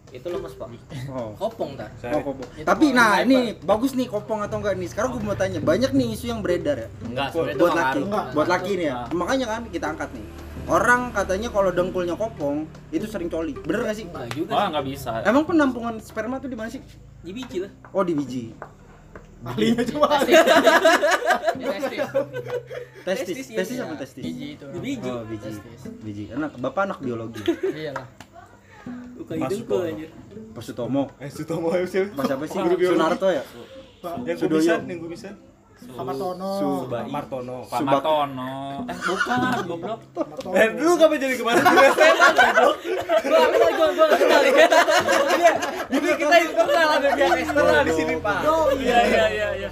[0.08, 0.72] Itu lemes, Pak.
[1.12, 1.36] oh.
[1.36, 1.92] Kopong tar.
[2.10, 2.48] Oh, kopong.
[2.54, 4.88] Itu Tapi nah ini bagus nih kopong atau enggak nih.
[4.88, 8.00] Sekarang gue mau tanya, banyak nih isu yang beredar ya Enggak, buat nggak laki.
[8.02, 8.32] ngaruh.
[8.32, 8.96] Buat laki nih ya.
[8.96, 9.08] Nah.
[9.12, 10.26] Makanya kan kita angkat nih.
[10.66, 13.52] Orang katanya kalau dengkulnya kopong itu sering coli.
[13.58, 14.06] Bener gak sih?
[14.06, 14.52] Enggak juga.
[14.52, 14.70] Oh, sih.
[14.72, 15.12] nggak bisa.
[15.24, 16.80] Emang penampungan sperma tuh di mana sih?
[17.20, 17.72] Di biji lah.
[17.92, 18.56] Oh di biji.
[19.44, 20.08] ahlinya cuma.
[23.04, 23.36] Testis.
[23.36, 23.58] Testis, iya.
[23.58, 24.24] Testis apa testis?
[24.24, 24.66] Biji itu.
[24.68, 25.10] Di biji.
[25.10, 25.48] Oh biji.
[25.48, 25.82] Testis.
[26.00, 26.24] Biji.
[26.30, 27.42] Anak bapak anak biologi.
[27.64, 28.08] Iyalah.
[29.18, 29.90] Bukan Mas hidung tuh Sutomo.
[29.90, 30.10] anjir.
[30.54, 31.04] Pas Sutomo.
[31.18, 32.10] Eh, Sutomo siapa?
[32.14, 32.58] Pas apa sih?
[32.58, 32.96] Guru biologi.
[32.96, 33.44] Sunarto ya?
[34.24, 34.62] Yang gue Sudoyo.
[34.62, 35.30] bisa, yang gue bisa.
[35.78, 36.50] Pamatono.
[36.58, 38.50] Su- Martono Pak Martono.
[38.90, 40.00] Eh bukan, goblok.
[40.52, 42.28] Eh, dulu kamu jadi ke mana dulu SMA
[43.28, 44.68] Gua gua gua gua kenal ya.
[45.88, 48.38] Jadi kita internal ada pihak eksternal di sini, Pak.
[48.76, 49.70] Iya iya iya iya.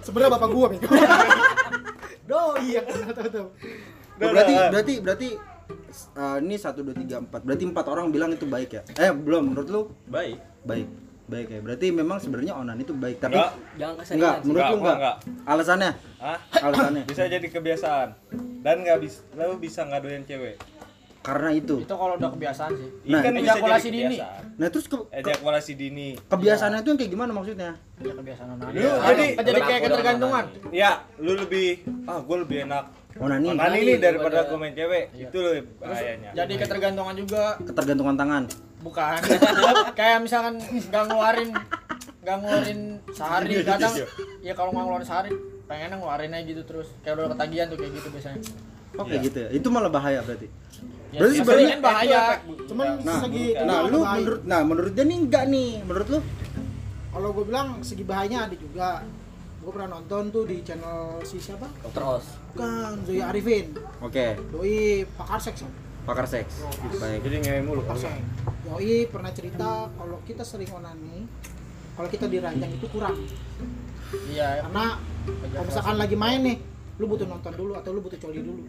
[0.00, 0.88] Sebenarnya bapak gua, Miko.
[2.24, 3.46] Do, iya kan tahu tahu.
[4.18, 5.28] Udah, berarti berarti berarti
[6.12, 9.52] uh, ini satu dua tiga empat berarti empat orang bilang itu baik ya eh belum
[9.52, 10.36] menurut lu Baik.
[10.62, 10.88] baik
[11.24, 13.52] baik ya berarti memang sebenarnya onan itu baik tapi Enggak.
[13.76, 14.18] Jangan keseringan.
[14.18, 14.44] enggak sih.
[14.44, 15.16] menurut Enggak, lu enggak enggak.
[15.46, 16.38] alasannya Hah?
[16.58, 18.08] alasannya bisa jadi kebiasaan
[18.58, 20.56] dan nggak bisa lo bisa ngaduin cewek
[21.28, 21.74] karena itu.
[21.84, 22.88] Itu kalau udah kebiasaan sih.
[23.04, 24.16] Nah, jadi ejakulasi dini.
[24.16, 24.42] kebiasaan.
[24.56, 26.08] Nah terus ke, ke- ejakulasi dini.
[26.24, 27.70] kebiasaannya itu yang kayak gimana maksudnya?
[28.00, 28.72] Ya kebiasaan onani.
[28.72, 30.44] Lu jadi- jadi kayak ketergantungan.
[30.72, 31.68] ya lu lebih
[32.08, 32.84] ah gue lebih enak
[33.20, 33.46] onani.
[33.52, 35.04] onani nih daripada daripada- gue main cewek.
[35.12, 35.26] Iya.
[35.28, 36.30] itu lebih bahayanya.
[36.32, 37.44] Jadi ketergantungan juga.
[37.60, 38.42] Ketergantungan tangan.
[38.78, 39.18] Bukan.
[39.98, 41.50] kayak misalkan nggak ngeluarin
[42.24, 42.80] nggak ngeluarin
[43.12, 43.94] sehari kadang
[44.40, 45.30] ya kalau nggak ngeluarin sehari
[45.68, 46.88] pengennya ngeluarin aja gitu terus.
[47.04, 48.40] Kayak udah ketagihan tuh kayak gitu biasanya.
[48.96, 49.48] Oh kayak gitu ya?
[49.52, 50.48] Itu malah bahaya berarti
[51.10, 52.20] ya, Berarti sebenarnya bahaya
[52.68, 54.16] Cuman nah segi nah lu bahaya.
[54.20, 56.18] menurut nah menurut dia nih enggak nih menurut lu
[57.08, 59.02] Kalau gue bilang segi bahayanya ada juga.
[59.58, 61.66] Gue pernah nonton tuh di channel si siapa?
[61.82, 62.26] Dokter Os.
[62.54, 63.74] Bukan, Zoe Arifin.
[63.98, 65.66] oke Doi pakar seks.
[66.04, 66.62] Pakar seks
[66.96, 68.22] baik jadi ngewe mulu Pakar seks.
[68.62, 71.26] Doi pernah cerita kalau kita sering onani,
[71.92, 73.16] kalau kita diranjang itu kurang.
[74.28, 74.96] iya Karena
[75.52, 76.56] kalau misalkan lagi main nih,
[76.98, 78.62] lu butuh nonton dulu atau lu butuh coli dulu.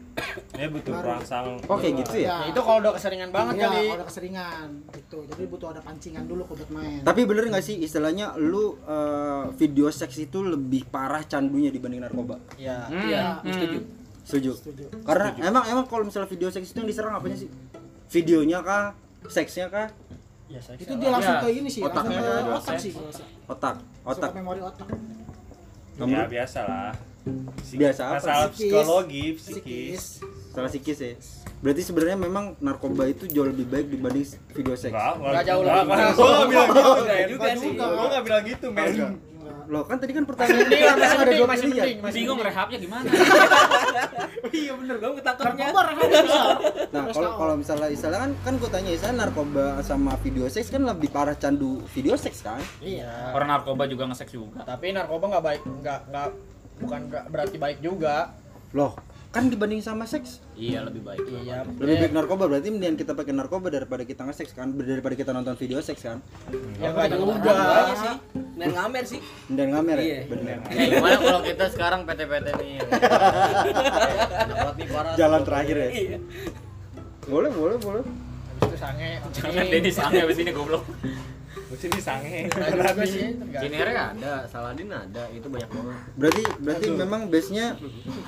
[0.51, 3.77] dia butuh perangsang oh kayak gitu ya Ya, itu kalau udah keseringan banget Iya, kali
[3.81, 5.17] kalau udah keseringan gitu.
[5.25, 7.01] Jadi butuh ada pancingan dulu kok buat main.
[7.01, 12.37] Tapi bener nggak sih istilahnya lu eh, video seks itu lebih parah candunya dibanding narkoba?
[12.55, 13.49] ya Iya, Hmm.
[13.49, 13.79] setuju.
[14.21, 14.51] Setuju.
[14.55, 14.83] Setuju.
[15.01, 17.49] Karena emang emang kalau misalnya video seks itu yang diserang apanya sih?
[18.09, 18.93] Videonya kah?
[19.25, 19.89] Seksnya kah?
[20.45, 22.93] ya seks itu dia langsung Ya, ke ini sih, langsung otaknya ke ada otak sih.
[23.47, 24.29] Otak, Langsung otak.
[24.29, 24.87] ke memori otak.
[25.93, 26.89] Kamu ya biasa lah
[27.71, 28.13] biasa apa?
[28.15, 28.59] masalah Psikis.
[28.63, 30.03] psikologi psikis Psikis.
[30.49, 31.13] Salah psikis ya.
[31.59, 34.89] Berarti sebenarnya memang narkoba itu jauh lebih baik dibanding video seks.
[34.89, 35.91] Enggak, Nggak jauh enggak, lebih.
[35.91, 36.11] enggak.
[36.11, 36.69] Gua enggak bilang
[37.19, 37.69] gitu, juga sih.
[37.73, 38.85] Gua enggak bilang gitu, men.
[38.85, 39.11] Enggak.
[39.69, 41.87] Loh kan tadi kan pertanyaan Ini masih ada dua masih pilihan.
[42.01, 43.05] masih Bingung rehabnya gimana?
[44.49, 45.67] Iya bener, gua ketangkepnya.
[46.89, 50.81] Nah, kalau kalau misalnya istilah kan kan gue tanya istilah narkoba sama video seks kan
[50.83, 52.57] lebih parah candu video seks kan?
[52.81, 54.65] iya Orang narkoba juga nge-seks juga.
[54.65, 56.27] tapi narkoba nggak baik nggak nggak
[56.79, 58.33] bukan berarti baik juga
[58.69, 58.93] Loh,
[59.29, 61.25] kan dibanding sama seks Iya lebih baik.
[61.41, 65.31] iya lebih baik narkoba berarti mendingan kita pakai narkoba daripada kita nge-seks kan daripada kita
[65.31, 66.21] nonton video seks kan
[66.77, 67.55] ya nggak juga Juga
[67.95, 68.13] sih.
[68.55, 69.19] Main ngamer sih.
[69.47, 70.19] dan ngamer ya Iya.
[70.27, 72.73] bener Ya, gimana kalau kita sekarang PT-PT nih?
[74.49, 75.13] Dapat nih parah.
[75.15, 76.17] jalan terakhir ya Iya.
[77.23, 78.03] boleh boleh boleh
[78.59, 80.83] habis itu sange Jangan Denny sange abis ini goblok.
[81.69, 82.49] Gua sini sange.
[82.49, 83.62] Juga sih tergantung.
[83.62, 85.97] Cinere ada, Saladin ada, itu banyak banget.
[86.15, 87.77] berarti berarti memang base nya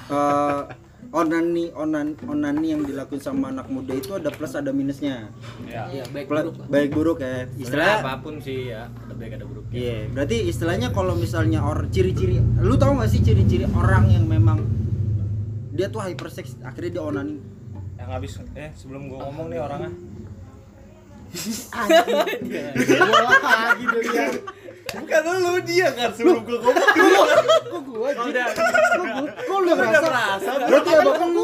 [0.07, 0.61] eh,
[1.11, 5.27] onani onan onani yang dilakukan sama anak muda itu ada plus ada minusnya
[5.65, 5.89] Ya.
[5.89, 6.55] Iya, baik Plus- buruk.
[6.55, 6.67] Pak.
[6.69, 9.73] baik buruk ya Sebenarnya istilah apa pun sih ya, ada baik ada buruknya.
[9.73, 14.61] Iya, berarti istilahnya kalau misalnya or ciri-ciri, lu tahu nggak sih ciri-ciri orang yang memang
[15.71, 17.35] dia tuh hypersex akhirnya dia onani.
[17.97, 19.91] Yang habis eh sebelum gua ngomong nih orangnya.
[23.41, 24.25] Lagi dia.
[24.91, 26.87] Bukan lu dia kan sebelum gua ngomong.
[27.63, 28.31] Kok gua sih?
[29.47, 30.51] Kok lu ngerasa?
[30.67, 31.41] Berarti ya bakal lu.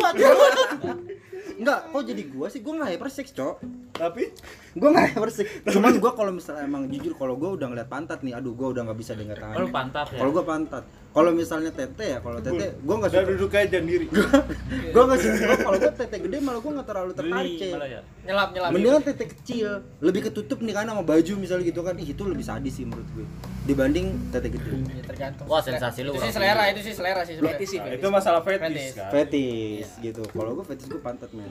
[1.57, 2.59] Enggak, kok jadi gua sih?
[2.59, 3.55] Gua nggak hypersex, Cok.
[3.97, 4.29] Tapi
[4.75, 5.47] Gua nggak hypersex.
[5.65, 8.83] Cuman gua kalau misalnya emang jujur kalau gua udah ngeliat pantat nih, aduh gua udah
[8.85, 9.71] nggak bisa dengar Oh, lu tangan.
[9.73, 10.19] pantat ya.
[10.19, 10.83] Kalau gua pantat.
[11.17, 13.31] Kalau misalnya tete ya, kalau tete gua nggak udah suka.
[13.33, 14.05] duduk aja diri.
[14.93, 15.45] Gua nggak suka.
[15.65, 17.69] Kalau gua tete gede malah gua nggak terlalu tertarik, Cek.
[17.73, 18.01] ya.
[18.27, 21.97] nyelap nyelap Mendingan tete kecil, lebih ketutup nih kan sama baju misalnya gitu kan.
[21.97, 23.25] Ih, itu lebih sadis sih menurut gue.
[23.65, 24.69] Dibanding tete gede.
[24.69, 27.57] Ya, tergantung Wah, sensasi lu itu sih selera itu sih selera sih sebenarnya.
[27.57, 27.97] Fetis sih, fetis.
[27.97, 28.61] itu masalah Fetis.
[28.61, 29.09] fetis kan.
[29.09, 30.21] Fetis gitu.
[30.29, 31.49] Kalau gue fetis gue pantat men.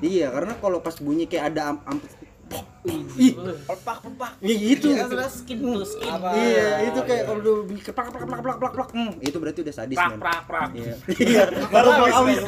[0.00, 1.98] Iya, karena kalau pas bunyi kayak ada am, am
[3.18, 3.34] Ih,
[3.66, 4.32] Pepak pepak.
[4.40, 4.94] iya gitu.
[5.28, 6.08] skin to skin.
[6.08, 6.32] Apa?
[6.32, 8.88] Iya, itu kayak kalau udah bunyi keplak keplak keplak keplak keplak keplak.
[8.94, 10.20] Hmm, itu berarti udah sadis Prak men.
[10.22, 10.68] prak prak.
[10.72, 10.94] Iya.
[11.18, 11.42] Iya.
[11.68, 12.38] Baru mau awis.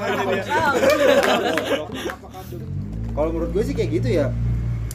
[3.10, 4.26] Kalau menurut gue sih kayak gitu ya.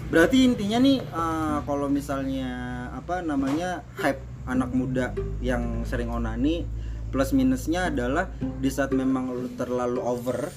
[0.09, 2.49] Berarti intinya nih eh, kalau misalnya
[2.95, 6.63] apa namanya hype anak muda yang sering onani
[7.09, 10.49] plus minusnya adalah di saat memang lu terlalu over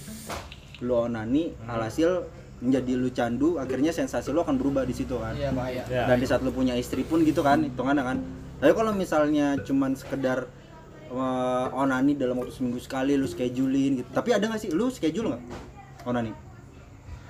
[0.79, 5.51] lu onani alhasil menjadi lu candu akhirnya sensasi lu akan berubah di situ kan Iya
[5.51, 5.83] bahaya.
[5.87, 6.07] Ya.
[6.07, 8.17] dan di saat lu punya istri pun gitu kan hitungannya kan
[8.59, 10.45] tapi kalau misalnya cuman sekedar
[11.09, 15.31] eh, onani dalam waktu seminggu sekali lu schedulein gitu tapi ada nggak sih lu schedule
[15.31, 15.41] nggak
[16.05, 16.31] onani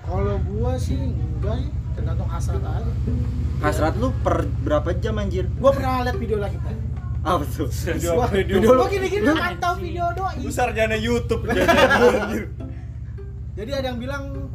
[0.00, 2.90] Kalau gua sih enggak ya, tergantung hasrat aja.
[3.60, 6.72] hasrat lu per berapa jam anjir Gua pernah lihat video lagi, Pak.
[7.20, 7.68] Apa tuh?
[7.68, 8.56] Video Wah, video.
[8.56, 10.40] Gua gini-gini mantau video doi.
[10.40, 11.44] Lu sarjana YouTube.
[13.58, 14.47] Jadi ada yang bilang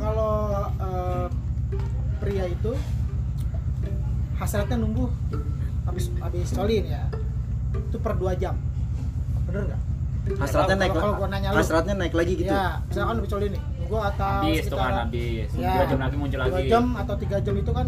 [0.00, 0.32] kalau
[0.80, 1.26] eh,
[2.18, 2.72] pria itu
[4.34, 5.08] hasratnya numbuh
[5.84, 7.04] habis habis colin ya.
[7.70, 8.56] Itu per 2 jam.
[9.44, 9.80] Bener nggak?
[10.36, 11.56] Hasratnya naik Kalau- kalau gua nanya lu.
[11.56, 12.50] Hasratnya naik lagi gitu.
[12.50, 13.62] Ya, misalkan habis colin nih.
[13.84, 15.72] Gua atau habis tuh kan habis Ya.
[15.74, 17.86] dua jam lagi muncul dua lagi jam atau tiga jam itu kan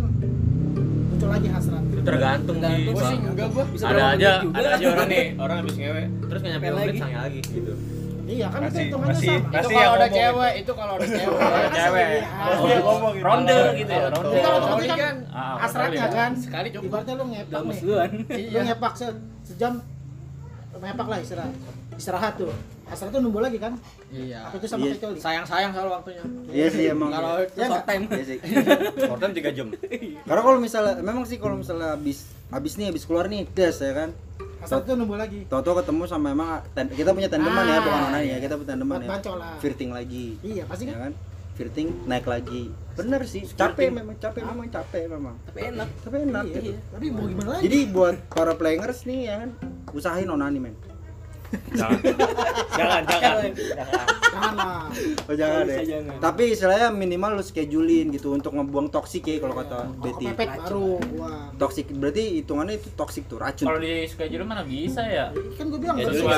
[1.07, 1.83] muncul lagi hasrat.
[1.85, 2.57] Itu tergantung.
[2.59, 6.03] Tergantung Gua sih enggak gua Bisa Ada aja, ada aja orang nih, orang habis ngewe,
[6.27, 6.99] terus nggak nyampe menit lagi.
[6.99, 7.73] sange lagi gitu.
[8.33, 9.37] Iya kan itu Masih- hitungannya masih- sama.
[9.43, 13.25] itu Pasti kalau ada cewek itu kalau ada cewek Ada cewek Oh, ngomong gitu.
[13.25, 14.39] Ronde gitu ya, Kalau ronde.
[14.39, 16.17] Kalau Coli coli kan kan, ah, hasratnya coli.
[16.17, 17.79] kan sekali cukup ibaratnya lu ngepak nih.
[17.79, 17.95] Lu
[18.33, 19.07] iya ngepak se
[19.45, 19.73] sejam
[20.75, 21.55] ngepak lah istirahat.
[21.93, 22.49] Istirahat tuh.
[22.83, 23.73] Hasrat tuh numbuh lagi kan?
[24.11, 24.91] iya Apa itu sama Iya.
[24.91, 25.19] kayak coli?
[25.19, 27.09] sayang sayang soal waktunya Iya sih emang.
[27.11, 28.05] kalau Ya Short time.
[28.11, 28.39] Iya sih.
[29.03, 29.67] Kortem 3 jam.
[30.29, 32.19] Karena kalau misalnya memang sih kalau misalnya habis
[32.49, 34.11] habis nih habis keluar nih des ya kan.
[34.63, 35.43] Hasrat tuh numbuh lagi.
[35.45, 38.33] Toto ketemu sama emang ten- kita punya tandeman ya, Ah, bukan online iya.
[38.33, 38.39] ya.
[38.41, 39.09] Kita punya tandeman ya.
[39.59, 40.27] Flirting lagi.
[40.41, 41.03] Iya, pasti Ya kan?
[41.03, 41.13] kan?
[41.53, 42.63] Flirting naik lagi.
[42.93, 43.43] Bener sih.
[43.45, 45.35] Capek memang, capek memang capek memang.
[45.45, 45.89] Tapi enak.
[46.01, 46.71] Tapi enak Iya, gitu.
[46.71, 46.79] iya.
[46.89, 47.63] Tapi mau gimana lagi?
[47.67, 49.51] Jadi buat para players nih ya kan,
[49.91, 50.75] usahain onani men.
[51.73, 51.99] Jangan.
[52.73, 53.35] Jangan, jangan.
[54.25, 54.85] jangan lah.
[55.23, 55.79] Oh jangan deh.
[55.83, 56.15] jangan.
[56.19, 60.25] Tapi istilahnya minimal lu schedulein gitu untuk ngebuang toksik ya kalau kata Kalau Betty.
[60.27, 61.49] kepepet baru wah.
[61.55, 63.65] Toksik berarti hitungannya itu toksik tuh racun.
[63.65, 66.37] kalau di schedule mana bisa ya Kan gue bilang ya sesuai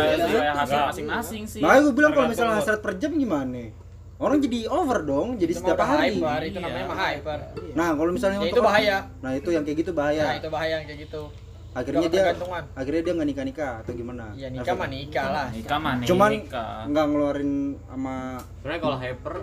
[0.52, 3.70] hasil masing-masing sih Makanya gue bilang kalau misalnya hasrat per jam gimana?
[4.14, 6.16] Orang jadi over dong, jadi Itu setiap hari.
[6.16, 6.64] hyper itu Iya.
[6.64, 7.38] namanya mah hyper
[7.74, 10.22] Nah, kalau misalnya ya untuk itu bahaya Nah, itu yang kayak gitu bahaya.
[10.24, 11.22] nah itu bahaya yang kayak gitu
[11.74, 12.24] akhirnya dia
[12.72, 14.30] akhirnya dia nggak nikah nikah atau gimana?
[14.34, 17.52] ya nikah mah nikah lah nikah mah nih Cuman nikah nggak ngeluarin
[17.84, 18.14] sama
[18.56, 19.34] Sebenarnya kalau hyper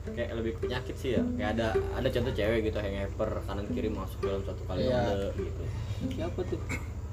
[0.00, 1.22] kayak lebih ke penyakit sih ya.
[1.36, 4.96] Kayak ada ada contoh cewek gitu yang hyper kanan kiri masuk dalam satu kali Iya.
[4.96, 5.62] ronde gitu.
[6.10, 6.60] Siapa tuh?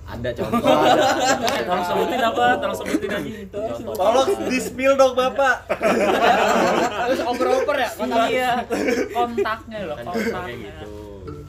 [0.07, 0.63] Ada contoh.
[0.63, 1.03] ada.
[1.57, 3.93] Eh, tolong sebutin apa tolong sebutin aja Contoh.
[3.93, 5.55] Tolong di spill dong Bapak.
[7.03, 8.51] terus oper-oper ya kontak iya
[9.09, 10.85] kontaknya loh Kan kontaknya gitu.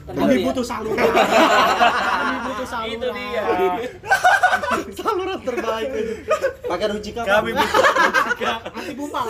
[0.09, 0.97] Kami butuh saluran.
[2.19, 2.97] Kami butuh saluran.
[2.97, 3.43] itu dia
[4.99, 5.89] saluran terbaik.
[6.65, 7.09] Pakai ruci?
[7.13, 7.81] Kami butuh
[8.49, 9.25] Anti bumpal.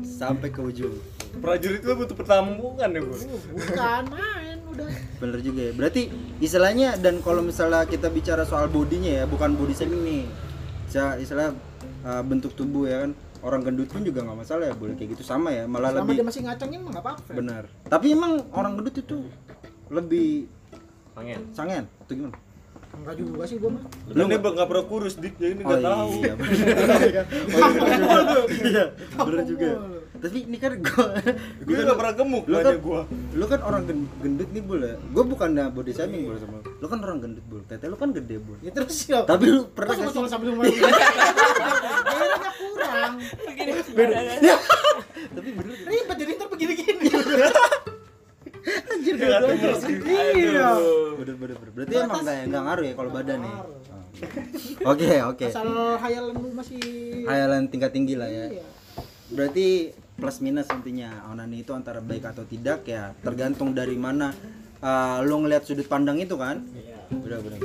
[0.00, 0.94] sampai ke ujung.
[1.40, 3.14] prajurit itu butuh pertambungan ya, Bu.
[3.56, 4.88] Bukan main udah.
[5.16, 5.72] Bener juga ya.
[5.72, 6.02] Berarti
[6.38, 10.24] istilahnya dan kalau misalnya kita bicara soal bodinya ya, bukan body shaming nih.
[10.84, 11.54] Bisa istilah
[12.02, 13.12] uh, bentuk tubuh ya kan.
[13.40, 15.64] Orang gendut pun juga nggak masalah ya, boleh kayak gitu sama ya.
[15.64, 17.32] Malah Selama lebih dia masih ngacangin mah enggak apa-apa.
[17.32, 17.62] Benar.
[17.88, 19.18] Tapi emang orang gendut itu
[19.90, 20.46] lebih
[21.12, 21.40] Pengen.
[21.52, 22.38] sangen atau gimana?
[22.90, 23.82] Enggak juga sih gua mah.
[24.08, 26.10] Lu nih nggak pernah kurus dik, jadi ini nggak tahu.
[26.20, 26.58] iya, bener.
[28.60, 28.84] Iya,
[29.16, 29.68] bener juga.
[30.20, 31.06] Tapi ini kan gua,
[31.62, 33.00] Gue nggak pernah gemuk Lu kan- gua.
[33.32, 34.98] lu kan orang gen- gendut nih bul ya.
[35.08, 36.66] Gua bukan body shaming bul sama lu.
[36.76, 37.62] Lu kan orang gendut bul.
[37.64, 38.58] Tete lu kan gede bul.
[38.60, 39.22] Ya terus ya.
[39.22, 40.32] Tapi lu pernah Terus gak cuma sih?
[40.34, 40.66] sambil ngomong.
[40.66, 43.12] Daerahnya kurang.
[45.30, 45.74] Tapi bener.
[45.84, 47.06] Ribet jadi ntar begini-gini.
[48.90, 49.82] Anjir Nggak gua terus.
[50.06, 50.68] Iya.
[51.18, 51.72] Bener bener bener.
[51.74, 53.54] Berarti emang kayak nggak ngaruh ya kalau badan nih.
[54.84, 55.46] Oke oke.
[55.48, 56.80] Asal hayalan lu masih
[57.24, 58.46] Hayalan tingkat tinggi lah ya.
[58.52, 58.64] Iya.
[59.30, 59.66] Berarti
[60.20, 64.36] plus minus intinya onani itu antara baik atau tidak ya tergantung dari mana
[64.84, 66.60] uh, lu ngelihat sudut pandang itu kan.
[67.08, 67.60] Bener bener.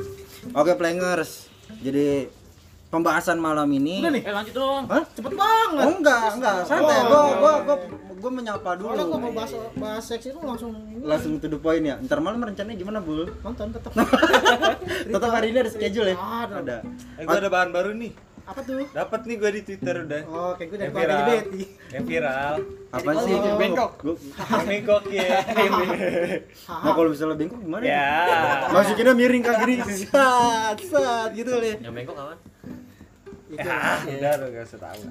[0.55, 1.51] Oke players.
[1.81, 2.29] Jadi
[2.93, 3.99] pembahasan malam ini.
[3.99, 4.23] Udah nih.
[4.23, 5.03] eh lanjut dong Hah?
[5.11, 5.83] Cepet banget.
[5.83, 6.95] Oh enggak, enggak, santai.
[7.03, 7.63] Oh, Gua iya, gua iya.
[7.65, 7.77] gua
[8.25, 8.89] gua menyapa dulu.
[8.89, 10.73] Soalnya gua mau bahas bahas seks itu langsung
[11.05, 12.01] Langsung to the point ya.
[12.01, 13.29] Ntar malam rencananya gimana, Bul?
[13.45, 13.93] nonton tetap.
[15.05, 16.17] Tetap hari ini ada schedule ya?
[16.17, 16.55] Ada.
[16.65, 16.77] Ada.
[17.21, 18.13] Eh, gua ada bahan baru nih.
[18.45, 18.81] Apa tuh?
[18.93, 20.21] Dapat nih gua di Twitter udah.
[20.29, 21.29] Oh, kayak gue dari keluarga viral.
[21.29, 21.63] Betty.
[21.93, 22.53] Yang viral.
[22.93, 23.33] Apa sih?
[23.33, 23.57] Oh.
[23.57, 23.91] Bengkok.
[24.37, 25.29] Yang bengkok ya.
[26.65, 27.83] Nah, kalau misalnya bengkok gimana?
[27.85, 28.09] Ya.
[28.69, 29.75] Masukinnya miring ke kiri.
[30.09, 31.73] Sat, sat gitu kali.
[31.81, 32.37] Yang bengkok kawan?
[33.49, 33.69] Itu.
[33.69, 35.01] Ah, udah lu gak usah tahu.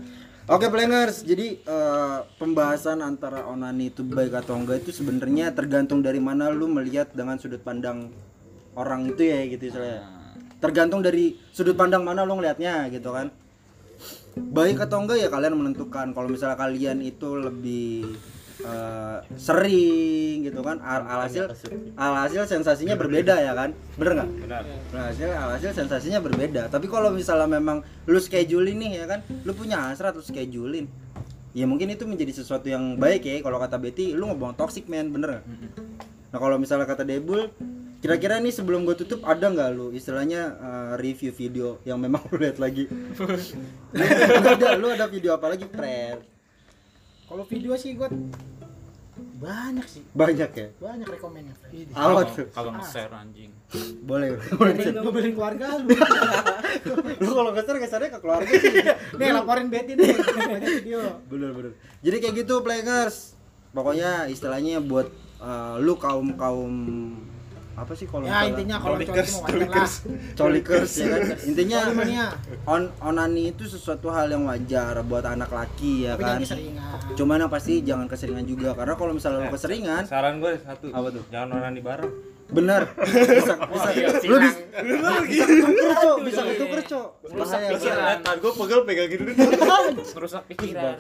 [0.45, 1.25] Oke, planners.
[1.25, 6.69] Jadi eh, pembahasan antara onani itu baik atau enggak itu sebenarnya tergantung dari mana lu
[6.69, 8.13] melihat dengan sudut pandang
[8.77, 10.05] orang itu ya gitu istilahnya.
[10.61, 13.33] Tergantung dari sudut pandang mana lu ngelihatnya gitu kan.
[14.37, 16.13] Baik atau enggak ya kalian menentukan.
[16.13, 18.13] Kalau misalnya kalian itu lebih
[18.63, 21.51] eh, sering gitu kan, al- alhasil
[21.99, 24.31] alhasil sensasinya berbeda ya kan, bener nggak?
[24.47, 24.63] Benar.
[24.95, 26.71] Alhasil, alhasil sensasinya berbeda.
[26.71, 30.87] Tapi kalau misalnya memang lu schedulein nih ya kan, lu punya hasrat lu schedulein.
[31.55, 33.39] Ya mungkin itu menjadi sesuatu yang baik ya.
[33.39, 35.45] Kalau kata Betty, lu ngebuang toxic man, bener nggak?
[36.35, 37.47] Nah kalau misalnya kata Debul,
[38.03, 42.43] kira-kira nih sebelum gue tutup ada nggak lu istilahnya eh, review video yang memang lu
[42.43, 42.91] lihat lagi?
[43.95, 46.34] lu ada, lu ada video apa lagi, Fred?
[47.35, 48.07] Kalau video sih gue
[49.35, 50.69] banyak sih Banyak ya.
[50.79, 51.51] banyak rekomennya.
[51.91, 52.47] Apa Kalau- tuh?
[52.55, 53.51] Kalau nge-share anjing.
[54.07, 54.39] Boleh.
[55.03, 55.91] ngobrolin keluarga lu
[57.27, 58.71] Lu kalau ngeser ngesernya ke keluarga sih.
[59.19, 61.73] nih laporin Betty nih banyak video bener bener
[62.07, 63.35] jadi kayak gitu players
[63.75, 65.11] pokoknya istilahnya buat
[65.43, 66.73] eh, lu kaum kaum
[67.75, 69.89] apa sih kalau ya intinya kalau Colikers, lah.
[70.39, 71.23] Colikers ya kan?
[71.43, 71.79] Intinya
[72.71, 76.59] on onani itu sesuatu hal yang wajar buat anak laki ya tapi kan?
[77.19, 80.87] cuman yang pasti jangan keseringan juga karena kalau misalnya lu keseringan Saran gue satu.
[80.95, 81.23] Apa tuh?
[81.29, 82.13] Jangan onani bareng.
[82.45, 82.87] bener.
[83.01, 84.21] Bisa bisa.
[84.29, 84.61] lu bis-
[85.27, 86.17] bisa ketuker cok.
[86.23, 87.09] Bisa ketuker cok.
[87.35, 88.17] Bahaya pikiran.
[88.21, 89.23] Tangan gue pegel pegang gitu.
[90.15, 90.95] Merusak pikiran.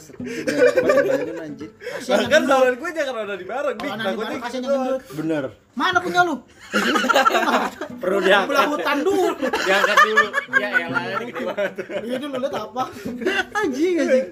[2.08, 3.76] Bahkan saran gue jangan onani bareng.
[3.76, 5.00] Dik, kalau nanti takutnya gitu yang gendut.
[5.14, 5.44] Bener.
[5.74, 6.34] Mana punya lu
[8.02, 8.66] Perlu belah diangkat.
[8.68, 10.24] hutan dulu Diangkat dulu.
[10.54, 11.72] Ya elah, ini gede banget.
[12.04, 12.82] ini lu lihat apa
[13.60, 14.26] anjing anjing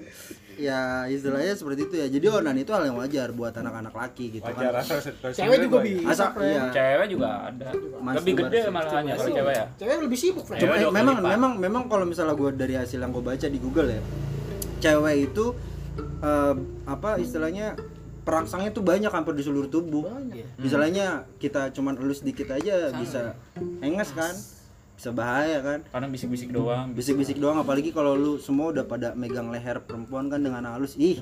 [0.53, 4.45] ya istilahnya seperti itu ya jadi onan itu hal yang wajar buat anak-anak laki gitu
[4.45, 4.99] Wajar kan asal
[5.33, 6.63] cewek juga bisa Asal- iya.
[6.69, 7.67] Cewek juga ada.
[7.97, 8.69] Mas Lebih gede sih.
[8.69, 9.35] malahannya kalau Iya.
[9.35, 9.65] cewek ya.
[9.75, 11.31] cewek lebih sibuk Cewek Cuma, memang lipat.
[11.33, 14.01] memang memang kalau misalnya gue dari hasil yang gue baca di Google ya
[14.79, 15.45] cewek itu
[16.21, 16.53] eh,
[16.85, 17.73] apa istilahnya
[18.23, 20.07] perangsangnya tuh banyak hampir di seluruh tubuh.
[20.57, 23.35] Misalnya kita cuman elus dikit aja bisa
[23.83, 24.33] enges kan
[24.93, 25.79] bisa bahaya kan.
[25.89, 26.95] Kadang bisik-bisik doang.
[26.95, 30.95] bisik-bisik doang apalagi kalau lu semua udah pada megang leher perempuan kan dengan halus.
[30.95, 31.19] Ih.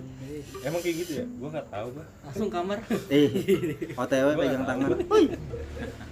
[0.62, 1.26] Emang kayak gitu ya?
[1.26, 2.06] Gue nggak tahu gue.
[2.28, 2.78] Langsung kamar.
[3.10, 3.30] eh
[3.98, 4.90] OTW pegang tangan.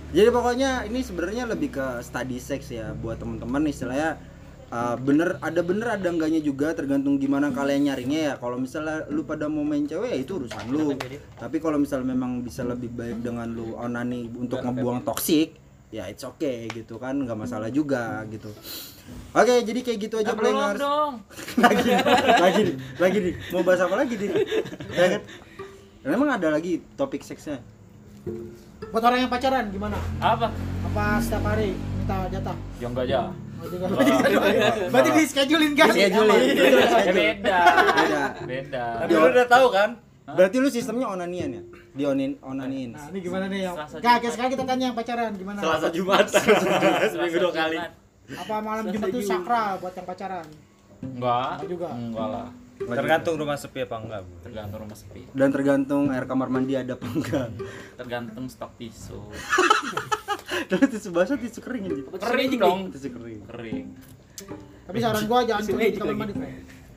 [0.10, 4.18] Jadi pokoknya ini sebenarnya lebih ke study sex ya buat temen-temen istilahnya
[4.70, 8.34] uh, bener ada bener ada enggaknya juga tergantung gimana kalian nyarinya ya.
[8.38, 10.96] Kalau misalnya lu pada mau main cewek ya itu urusan lu.
[11.38, 15.58] Tapi kalau misalnya memang bisa lebih baik dengan lu onani untuk ngebuang toksik
[15.90, 18.54] ya it's okay gitu kan nggak masalah juga gitu.
[19.34, 21.26] Oke jadi kayak gitu aja players dong.
[21.58, 21.90] lagi
[22.38, 23.34] lagi nih lagi nih.
[23.50, 24.30] Mau bahas apa lagi nih?
[24.94, 25.22] Ya kan?
[26.00, 27.60] Dan emang ada lagi topik seksnya?
[28.94, 29.98] Buat orang yang pacaran gimana?
[30.22, 30.54] Apa?
[30.90, 31.78] apa setiap hari
[32.10, 33.20] minta jatah Ya enggak aja.
[33.60, 33.86] Oh, juga.
[34.96, 36.48] berarti di schedulein guys Schedulein.
[36.56, 37.60] Ya beda.
[37.92, 38.24] Beda.
[38.48, 38.86] Beda.
[39.06, 39.92] Tapi lu udah tahu kan?
[40.30, 44.30] berarti lu sistemnya onanian ya di onin onaniin nah ini gimana nih Kak, Jumat.
[44.30, 46.26] sekarang kita tanya yang pacaran gimana Selasa Jumat.
[47.18, 47.78] Seminggu dua kali.
[48.38, 50.46] apa malam jumat itu sakral buat yang pacaran
[51.02, 51.66] Enggak.
[51.66, 51.88] Enggak juga.
[51.98, 52.48] Enggak lah.
[52.80, 54.32] Tergantung rumah sepi apa enggak, Bu.
[54.42, 55.22] Tergantung rumah sepi.
[55.30, 57.48] dan tergantung air kamar mandi ada apa enggak
[57.96, 59.20] Tergantung stok tisu.
[60.70, 62.80] dan tisu basah tisu kering aja Kering dong.
[62.90, 63.86] tisu kering Kering.
[64.84, 66.34] tapi saran gua jangan magic di kamar mandi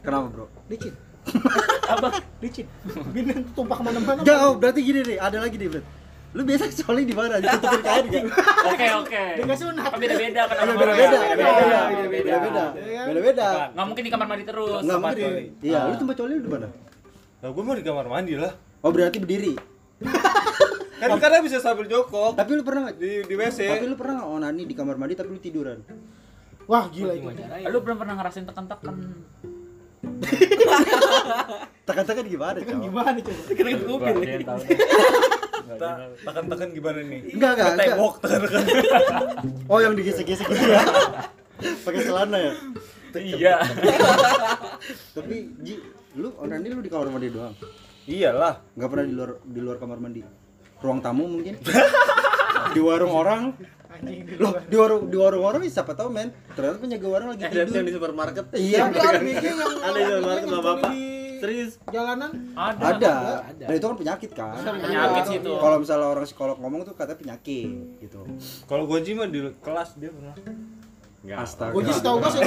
[0.01, 0.95] kenapa bro licin
[1.85, 2.67] apa licin
[3.11, 5.85] bintang tumpah ke mana-mana Enggak, oh, berarti gini nih, ada lagi nih, Bet.
[6.33, 7.37] Lu biasa coli di mana?
[7.37, 8.25] Ditutupin kain enggak?
[8.73, 9.23] Oke, oke.
[9.37, 9.91] Dia nggak sunat.
[10.01, 12.09] Beda-beda kan orang Beda-beda, beda-beda, Beda-beda.
[12.09, 12.65] beda-beda.
[12.81, 13.03] Iya.
[13.05, 13.49] Beda-beda.
[13.77, 14.81] Nggak mungkin di kamar mandi terus.
[14.81, 15.31] Enggak mungkin.
[15.61, 16.69] Iya, lu tempat coli lu di mana?
[17.43, 18.53] Nah, gue mau di kamar mandi lah.
[18.81, 19.55] Oh, berarti berdiri.
[21.03, 23.59] Kan karena bisa sambil jongkok Tapi lu pernah di di WC.
[23.75, 25.83] Tapi lu pernah onani di kamar mandi tapi lu tiduran?
[26.63, 27.27] wah gila itu
[27.69, 28.97] Lu belum pernah ngerasain tekan-tekan.
[31.87, 32.83] Tekan-tekan gimana, kan Cok?
[32.87, 34.19] gimana coba Kena kuping.
[35.65, 37.21] Yang Tekan-tekan gimana nih?
[37.31, 37.71] Enggak, enggak.
[37.79, 38.63] Tembok tekan-tekan.
[39.67, 40.83] Oh, yang digesek-gesek gitu ya.
[41.83, 42.53] Pakai celana ya.
[43.13, 43.57] Iya.
[45.13, 45.75] Tapi Ji,
[46.15, 47.55] lu onani lu di kamar mandi doang.
[48.05, 48.65] Iyalah.
[48.75, 50.21] Enggak pernah di luar di luar kamar mandi.
[50.81, 51.55] Ruang tamu mungkin.
[52.73, 53.43] di warung orang.
[53.93, 56.33] anjing di Loh, luar di warung di warung orang siapa tahu men.
[56.53, 57.85] Ternyata penjaga warung lagi Ada yang tidur.
[57.85, 58.45] di supermarket.
[58.57, 58.79] Iya.
[58.89, 61.12] ada BG yang Ada di supermarket yang di
[61.43, 61.75] Serius.
[61.91, 62.95] jalanan Ada.
[63.51, 63.67] Ada.
[63.67, 64.55] Dan itu kan penyakit kan.
[64.63, 65.53] Penyakit sih itu.
[65.59, 68.23] Kalau misalnya orang psikolog ngomong tuh katanya penyakit gitu.
[68.71, 70.39] Kalau gue mah di kelas dia pernah.
[71.23, 71.39] Enggak.
[71.43, 71.71] Astaga.
[71.75, 72.41] gue jadi tau gue sih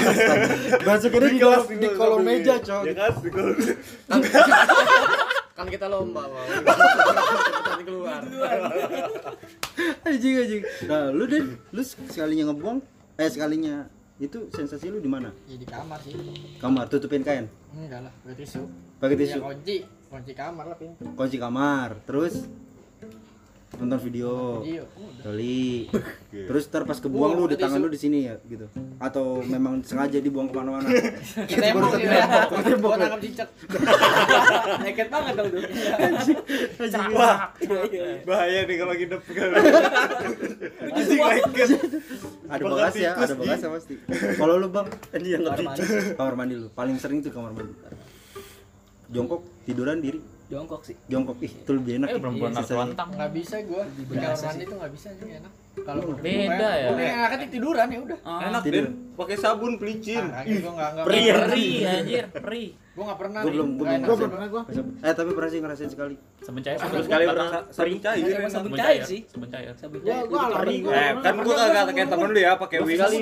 [0.88, 2.84] Masukinnya di kelas di kolom meja, coy.
[2.88, 3.12] Ya kan?
[3.20, 3.56] Di kolom.
[5.56, 6.48] Kan kita lomba, Bang.
[6.52, 8.20] Cepetan keluar.
[10.04, 10.64] Anjing anjing.
[10.92, 12.84] Nah, lu deh, lu sekalinya ngebuang
[13.16, 15.28] eh sekalinya itu sensasi lu di mana?
[15.44, 16.16] ya di kamar sih
[16.56, 18.64] Kamar tutupin kain, enggak lah pakai tisu
[19.06, 19.76] pakai ya tisu, kunci
[20.10, 22.36] kunci kamar lah pintu kunci kamar, terus
[23.76, 24.88] nonton video, video
[25.20, 25.92] Doli.
[26.32, 28.72] Terus ntar pas kebuang lu di tangan lu di sini ya gitu.
[29.04, 30.88] Atau memang sengaja dibuang ke mana-mana.
[31.50, 32.90] tembok Baru ya tembok, tembok.
[32.94, 33.50] gua nangkap cicak
[35.12, 35.62] banget dong tuh.
[37.20, 37.52] Wah,
[38.24, 39.22] bahaya nih kalau nginep.
[40.96, 41.70] Anjing lengket.
[42.46, 43.40] Ada bekas ya, ada Ji.
[43.44, 43.94] bekasnya pasti.
[44.40, 45.68] Kalau lu Bang, Ini yang kamar lebih.
[45.68, 45.84] mandi
[46.16, 47.74] kamar mandi lu paling sering tuh kamar mandi.
[49.08, 50.20] Jongkok tiduran diri.
[50.46, 50.94] Jongkok sih.
[51.08, 53.10] jongkok ih itu lebih enak Eh perempuan Iya, narkontang.
[53.12, 56.88] nggak bisa gua di kamar mandi tuh nggak bisa sih enak kalau Beda ya.
[56.88, 58.86] Udah enaknya tiduran ya udah Ah, Enak Tidur.
[59.16, 60.22] Pakai sabun pelicin.
[60.24, 60.62] Ah, nggak
[60.94, 62.68] nggak Perih, perih anjir, perih.
[62.94, 63.48] gua nggak pernah nih.
[63.50, 64.62] belum- Nggak belum pernah gua.
[65.02, 66.78] eh tapi pernah sih ngerasain sekali Sabun cair.
[66.78, 68.24] Terus sekali pernah sabun cair.
[68.48, 69.20] Sabun cair sih.
[69.26, 69.74] Sabun cair.
[69.74, 70.24] Sabun cair.
[70.30, 70.78] gua alami.
[70.78, 72.96] Eh, kan gua kagak kayak temen lu ya pakai wig.
[72.96, 73.18] Sekali.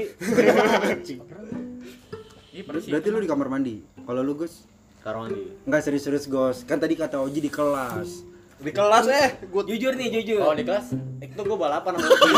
[2.52, 4.68] Iya, berarti lu di kamar mandi kalau lu Gus
[5.04, 5.44] Kamar mandi.
[5.62, 8.24] nggak serius-serius Gus kan tadi kata Oji di kelas
[8.56, 10.40] Di kelas eh gua Jujur nih, jujur.
[10.42, 12.32] Oh di kelas itu gue balapan sama Uji.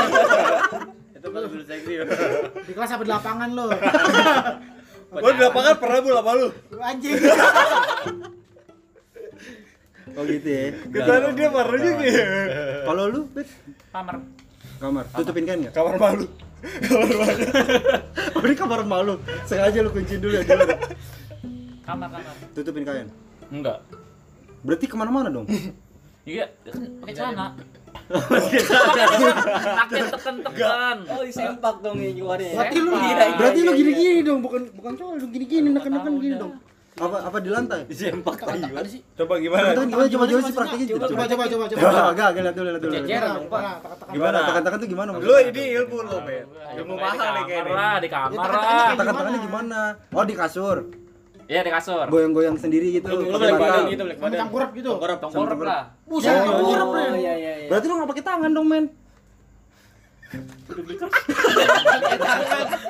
[1.16, 1.94] itu pas dulu seksi.
[2.66, 3.66] Di kelas apa di lapangan lo?
[5.14, 6.48] gua di lapangan pernah bu sama lu.
[6.76, 7.14] Anjing.
[10.16, 12.04] oh gitu ya Kita lu dia baru juga.
[12.04, 12.26] ya.
[12.84, 13.48] kalau lu Bet?
[13.92, 14.16] Kamar.
[14.76, 16.26] kamar tutupin kan nggak Kamar malu.
[18.34, 19.14] oh ini kamar malu
[19.46, 20.44] sengaja lu kunci dulu ya?
[21.86, 22.34] Kamar, kamar.
[22.52, 23.08] tutupin kain
[23.48, 23.78] Enggak.
[24.62, 25.46] berarti ke mana-mana dong
[26.26, 26.50] Iya,
[27.00, 27.54] pakai celana.
[28.10, 30.98] Makin tekan-tekan.
[31.06, 32.50] Oh, disempak dong ya keluarnya.
[32.50, 32.58] ya.
[32.58, 32.92] Berarti lu
[33.38, 36.54] berarti lu gini-gini dong bukan bukan cowok lu gini-gini neken-neken gini dong
[36.96, 39.04] apa apa di lantai Disempak lagi.
[39.14, 39.68] Coba gimana?
[39.70, 41.66] Tekan gimana coba coba sih praktekin Coba coba coba coba.
[41.68, 42.94] coba coba agak agak lihat dulu lihat dulu.
[44.10, 44.38] Gimana?
[44.42, 46.46] tekan-tekan tuh gimana Lu ini ilmu lu, Ben.
[46.74, 47.74] Ilmu mahal nih Kamar kayaknya.
[47.76, 48.88] lah, di kamar tekan-tekan lah.
[48.96, 49.80] tekan-tekannya gimana
[50.10, 50.78] oh di kasur
[51.46, 52.06] Iya, di kasur.
[52.08, 54.38] goyang-goyang sendiri gitu Lu pakai balik badan gitu, balik badan.
[54.42, 54.90] Tengkurap gitu.
[54.92, 55.18] Tengkurap.
[55.22, 55.84] Tengkorak lah.
[56.04, 56.42] Buset, Oh.
[56.52, 57.68] tengkurap, Oh, iya iya iya.
[57.70, 58.86] berarti lu nggak pakai tangan dong men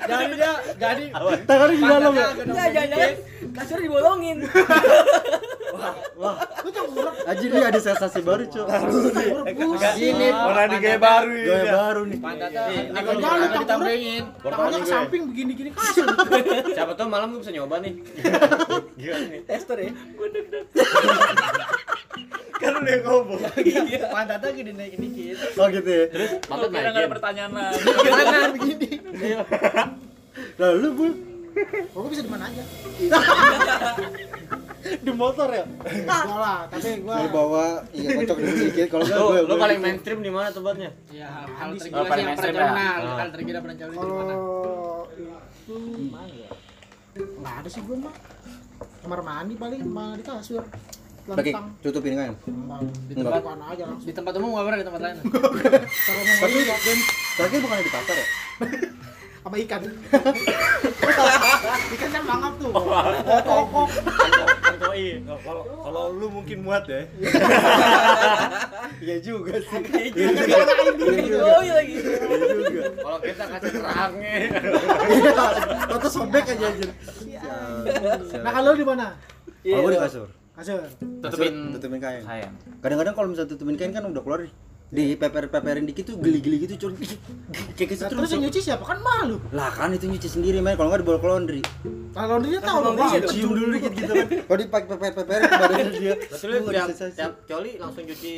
[0.08, 1.04] jadi dia jadi
[1.46, 3.12] tangannya di dalam ya Enggak, jangan-jangan
[3.54, 4.38] kasur dibolongin.
[6.16, 6.36] wah
[7.26, 8.66] aja dia ada sensasi baru cuy
[9.98, 11.46] Ini orang di gaya baru ini.
[11.46, 12.20] gaya baru nih.
[12.20, 16.08] Pantatnya Ini ini kalau jalan tengkurap, ditambengin tangannya ke samping begini-gini kasar.
[16.76, 17.94] Siapa tahu malam gue bisa nyoba nih.
[19.48, 19.92] Tester ya.
[22.56, 23.40] Kan lu yang ngomong.
[24.10, 26.06] pantatnya gini naikin dikit oh gitu ya.
[26.42, 27.12] Pantat Kira nggak ada naikin.
[27.12, 27.80] pertanyaan lagi.
[28.06, 28.90] Tangan begini.
[30.56, 31.12] lalu bul
[31.92, 32.64] Oh, gua bisa di mana aja.
[34.86, 39.26] di motor ya Enggak lah, tapi gua Lu bawa iya kocok dikit kalau enggak Lu,
[39.26, 40.92] gue lu paling mainstream di mana tempatnya?
[41.10, 42.62] ya hal Di- tergila Oh, sih yang pernah mainstream ya?
[42.62, 43.16] kenal Ah.
[43.18, 45.80] hal tergila pernah jauh di mana itu
[47.16, 48.16] Enggak ada sih gua mah.
[49.00, 50.64] Kamar mandi paling malah di kasur.
[51.26, 51.66] Lentang.
[51.82, 52.38] tutupin kan
[53.10, 54.06] di tempat mana aja langsung.
[54.06, 55.16] di tempat umum nggak pernah di tempat lain
[56.38, 56.58] tapi
[57.34, 58.28] terakhir bukan di pasar ya
[59.46, 59.78] sama ikan.
[61.94, 62.74] ikan kan mangap tuh.
[63.46, 63.90] Kokok.
[64.58, 65.22] Kantoi.
[65.22, 67.06] Kalau kalau lu mungkin muat ya.
[68.98, 70.10] iya juga sih
[71.38, 71.94] Oh iya lagi.
[71.94, 74.34] iya juga Kalau kita kasih terangnya.
[75.14, 75.46] iya
[75.94, 76.90] atau sobek aja anjir
[78.42, 79.14] Nah, kalau di mana?
[79.62, 80.80] kalau di kasur Kasur.
[81.22, 82.48] Tutupin tutupin kain kain.
[82.80, 84.54] kadang-kadang kalau misalnya tutupin kain kan udah keluar nih
[84.96, 86.96] di peper-peperin dikit tuh geli-geli gitu cuy
[87.76, 88.84] kayak gitu Nah, terus yang nyuci siapa?
[88.88, 89.36] Kan malu.
[89.52, 91.62] lah kan itu nyuci sendiri main kalau nggak dibawa ke laundry.
[92.16, 92.96] Kalau dia tahu dong.
[92.96, 93.12] Bang.
[93.28, 94.28] cium dulu dikit gitu kan.
[94.48, 98.34] Kalau dipakai peper-peperin ke badannya dia Betul tiap, tiap coli langsung cuci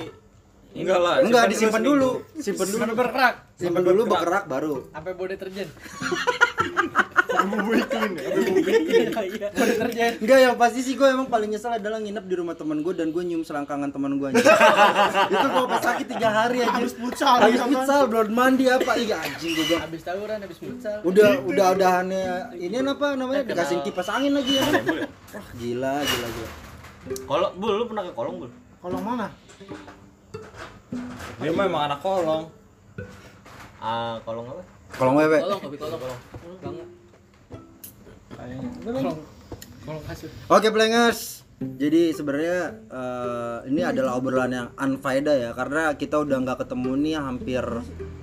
[0.78, 1.16] Enggak lah.
[1.24, 2.10] enggak simpan disimpan dulu.
[2.38, 2.84] Simpan dulu.
[2.97, 3.34] Berkerak.
[3.58, 4.74] Simpan dulu berkerak baru.
[4.91, 5.68] Sampai body deterjen
[7.45, 8.27] Bumbu clean ya.
[9.17, 9.47] Iya.
[9.53, 12.93] deterjen Enggak yang pasti sih gue emang paling nyesel adalah nginep di rumah teman gue
[12.93, 14.29] dan gue nyium selangkangan teman gue
[15.33, 17.69] itu gue pas sakit tiga hari aja Habis futsal, habis iya kan?
[17.69, 22.25] futsal belum mandi apa iya anjing gue habis tawuran habis futsal udah udah udahannya
[22.57, 24.73] ini apa namanya dikasih kipas angin lagi ya kan
[25.38, 26.49] wah gila gila gila
[27.07, 28.51] Kalau bul lu pernah ke kolong bul?
[28.83, 29.27] Kolong mana?
[31.39, 32.51] Dia mah emang anak kolong.
[33.79, 34.63] Ah, kolong apa?
[34.91, 35.99] kalau wewe Kolong, kopi kolong.
[36.03, 36.97] Kolong kolong
[40.51, 42.59] Oke Plengers, jadi sebenarnya
[42.91, 47.63] eh, ini adalah obrolan yang unfaedah ya karena kita udah nggak ketemu nih hampir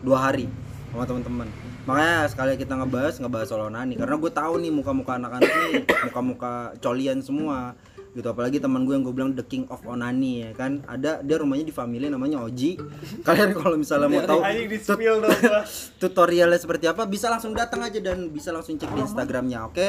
[0.06, 0.46] dua hari
[0.94, 1.48] sama teman-teman.
[1.84, 6.52] Makanya sekali kita ngebahas ngebahas soal onani karena gue tahu nih muka-muka anak-anak nih muka-muka
[6.78, 7.74] colian semua
[8.14, 10.86] gitu apalagi teman gue yang gue bilang the king of onani ya kan?
[10.86, 12.78] Ada dia rumahnya di family namanya Oji.
[13.26, 14.40] Kalian kalau misalnya mau tahu
[15.18, 15.62] gua.
[16.02, 19.86] tutorialnya seperti apa bisa langsung datang aja dan bisa langsung cek di Instagramnya oke?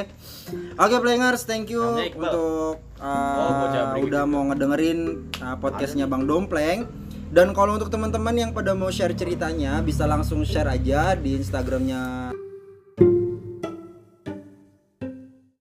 [0.75, 6.87] Oke players thank you untuk uh, Oh, udah mau ngedengerin uh, podcastnya Bang Dompleng.
[7.29, 12.31] Dan kalau untuk teman-teman yang pada mau share ceritanya bisa langsung share aja di Instagramnya